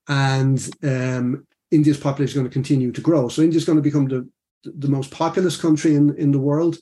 and 0.08 0.58
um, 0.82 1.46
India's 1.70 2.00
population 2.00 2.30
is 2.30 2.34
going 2.34 2.48
to 2.48 2.52
continue 2.52 2.90
to 2.92 3.02
grow. 3.02 3.28
So 3.28 3.42
India 3.42 3.58
is 3.58 3.66
going 3.66 3.76
to 3.76 3.82
become 3.82 4.08
the 4.08 4.26
the 4.64 4.88
most 4.88 5.10
populous 5.10 5.58
country 5.58 5.94
in, 5.94 6.16
in 6.16 6.30
the 6.30 6.40
world. 6.40 6.78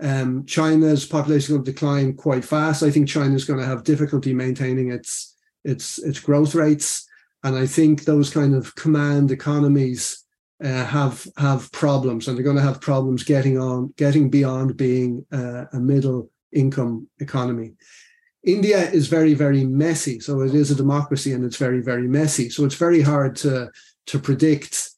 Um, 0.00 0.46
China's 0.46 1.04
population 1.04 1.38
is 1.38 1.48
going 1.48 1.64
to 1.64 1.72
decline 1.72 2.14
quite 2.14 2.44
fast. 2.44 2.84
I 2.84 2.92
think 2.92 3.08
China 3.08 3.34
is 3.34 3.44
going 3.44 3.58
to 3.58 3.66
have 3.66 3.82
difficulty 3.82 4.32
maintaining 4.32 4.92
its 4.92 5.36
its 5.64 5.98
its 5.98 6.20
growth 6.20 6.54
rates, 6.54 7.09
and 7.42 7.56
I 7.56 7.66
think 7.66 8.04
those 8.04 8.30
kind 8.30 8.54
of 8.54 8.74
command 8.74 9.30
economies 9.30 10.24
uh, 10.62 10.84
have 10.84 11.26
have 11.36 11.72
problems, 11.72 12.28
and 12.28 12.36
they're 12.36 12.44
going 12.44 12.56
to 12.56 12.62
have 12.62 12.80
problems 12.80 13.24
getting 13.24 13.58
on 13.58 13.94
getting 13.96 14.28
beyond 14.28 14.76
being 14.76 15.24
uh, 15.32 15.64
a 15.72 15.80
middle 15.80 16.30
income 16.52 17.08
economy. 17.18 17.72
India 18.44 18.90
is 18.90 19.08
very 19.08 19.34
very 19.34 19.64
messy, 19.64 20.20
so 20.20 20.40
it 20.40 20.54
is 20.54 20.70
a 20.70 20.74
democracy, 20.74 21.32
and 21.32 21.44
it's 21.44 21.56
very 21.56 21.80
very 21.80 22.06
messy. 22.06 22.50
So 22.50 22.64
it's 22.64 22.74
very 22.74 23.00
hard 23.00 23.36
to 23.36 23.70
to 24.06 24.18
predict 24.18 24.90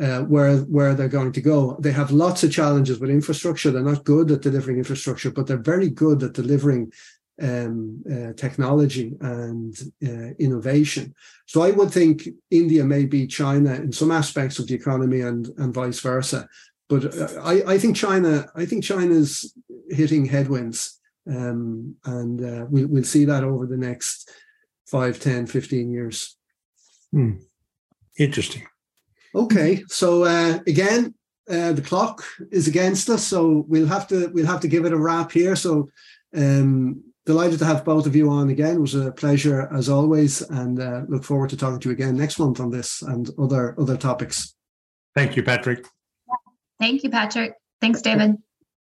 uh, 0.00 0.22
where 0.22 0.58
where 0.58 0.94
they're 0.94 1.08
going 1.08 1.32
to 1.32 1.40
go. 1.42 1.76
They 1.80 1.92
have 1.92 2.10
lots 2.10 2.42
of 2.42 2.52
challenges 2.52 2.98
with 2.98 3.10
infrastructure. 3.10 3.70
They're 3.70 3.82
not 3.82 4.04
good 4.04 4.30
at 4.30 4.40
delivering 4.40 4.78
infrastructure, 4.78 5.30
but 5.30 5.46
they're 5.46 5.58
very 5.58 5.90
good 5.90 6.22
at 6.22 6.32
delivering 6.32 6.92
um, 7.40 8.02
uh, 8.10 8.32
technology 8.34 9.16
and 9.20 9.74
uh, 10.04 10.34
innovation. 10.38 11.14
So 11.46 11.62
I 11.62 11.70
would 11.70 11.90
think 11.90 12.28
India 12.50 12.84
may 12.84 13.06
be 13.06 13.26
China 13.26 13.74
in 13.74 13.92
some 13.92 14.10
aspects 14.10 14.58
of 14.58 14.66
the 14.66 14.74
economy, 14.74 15.20
and 15.20 15.48
and 15.58 15.74
vice 15.74 16.00
versa. 16.00 16.48
But 16.88 17.14
uh, 17.14 17.40
I, 17.42 17.74
I 17.74 17.78
think 17.78 17.96
China 17.96 18.50
I 18.54 18.66
think 18.66 18.84
China's 18.84 19.54
hitting 19.88 20.26
headwinds, 20.26 21.00
um, 21.28 21.96
and 22.04 22.44
uh, 22.44 22.66
we, 22.68 22.84
we'll 22.84 23.04
see 23.04 23.24
that 23.24 23.44
over 23.44 23.66
the 23.66 23.76
next 23.76 24.30
5, 24.86 25.20
10, 25.20 25.46
15 25.46 25.90
years. 25.90 26.36
Hmm. 27.12 27.34
Interesting. 28.18 28.66
Okay, 29.34 29.84
so 29.88 30.24
uh, 30.24 30.58
again, 30.66 31.14
uh, 31.48 31.72
the 31.72 31.82
clock 31.82 32.24
is 32.50 32.66
against 32.66 33.08
us, 33.08 33.24
so 33.24 33.64
we'll 33.68 33.86
have 33.86 34.08
to 34.08 34.28
we'll 34.34 34.46
have 34.46 34.60
to 34.60 34.68
give 34.68 34.84
it 34.84 34.92
a 34.92 34.98
wrap 34.98 35.32
here. 35.32 35.54
So, 35.56 35.88
um, 36.36 37.02
delighted 37.30 37.60
to 37.60 37.64
have 37.64 37.84
both 37.84 38.06
of 38.06 38.16
you 38.16 38.28
on 38.28 38.50
again. 38.50 38.76
It 38.76 38.80
was 38.80 38.96
a 38.96 39.12
pleasure 39.12 39.68
as 39.72 39.88
always, 39.88 40.42
and 40.42 40.80
uh, 40.80 41.02
look 41.08 41.22
forward 41.22 41.50
to 41.50 41.56
talking 41.56 41.78
to 41.78 41.88
you 41.88 41.92
again 41.92 42.16
next 42.16 42.40
month 42.40 42.58
on 42.58 42.70
this 42.70 43.02
and 43.02 43.30
other 43.38 43.76
other 43.78 43.96
topics. 43.96 44.54
Thank 45.14 45.36
you, 45.36 45.44
Patrick. 45.44 45.86
Thank 46.80 47.04
you, 47.04 47.10
Patrick. 47.10 47.52
Thanks, 47.80 48.02
David. 48.02 48.36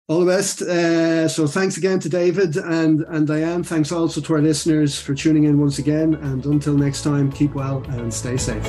All 0.08 0.20
the 0.20 0.26
best. 0.26 0.60
Uh, 0.60 1.26
so 1.28 1.46
thanks 1.46 1.78
again 1.78 1.98
to 2.00 2.08
David 2.08 2.56
and, 2.56 3.00
and 3.08 3.26
Diane. 3.26 3.64
Thanks 3.64 3.90
also 3.90 4.20
to 4.20 4.34
our 4.34 4.42
listeners 4.42 5.00
for 5.00 5.14
tuning 5.14 5.44
in 5.44 5.58
once 5.58 5.78
again. 5.78 6.14
And 6.14 6.44
until 6.44 6.74
next 6.74 7.02
time, 7.02 7.32
keep 7.32 7.54
well 7.54 7.82
and 7.88 8.12
stay 8.12 8.36
safe. 8.36 8.64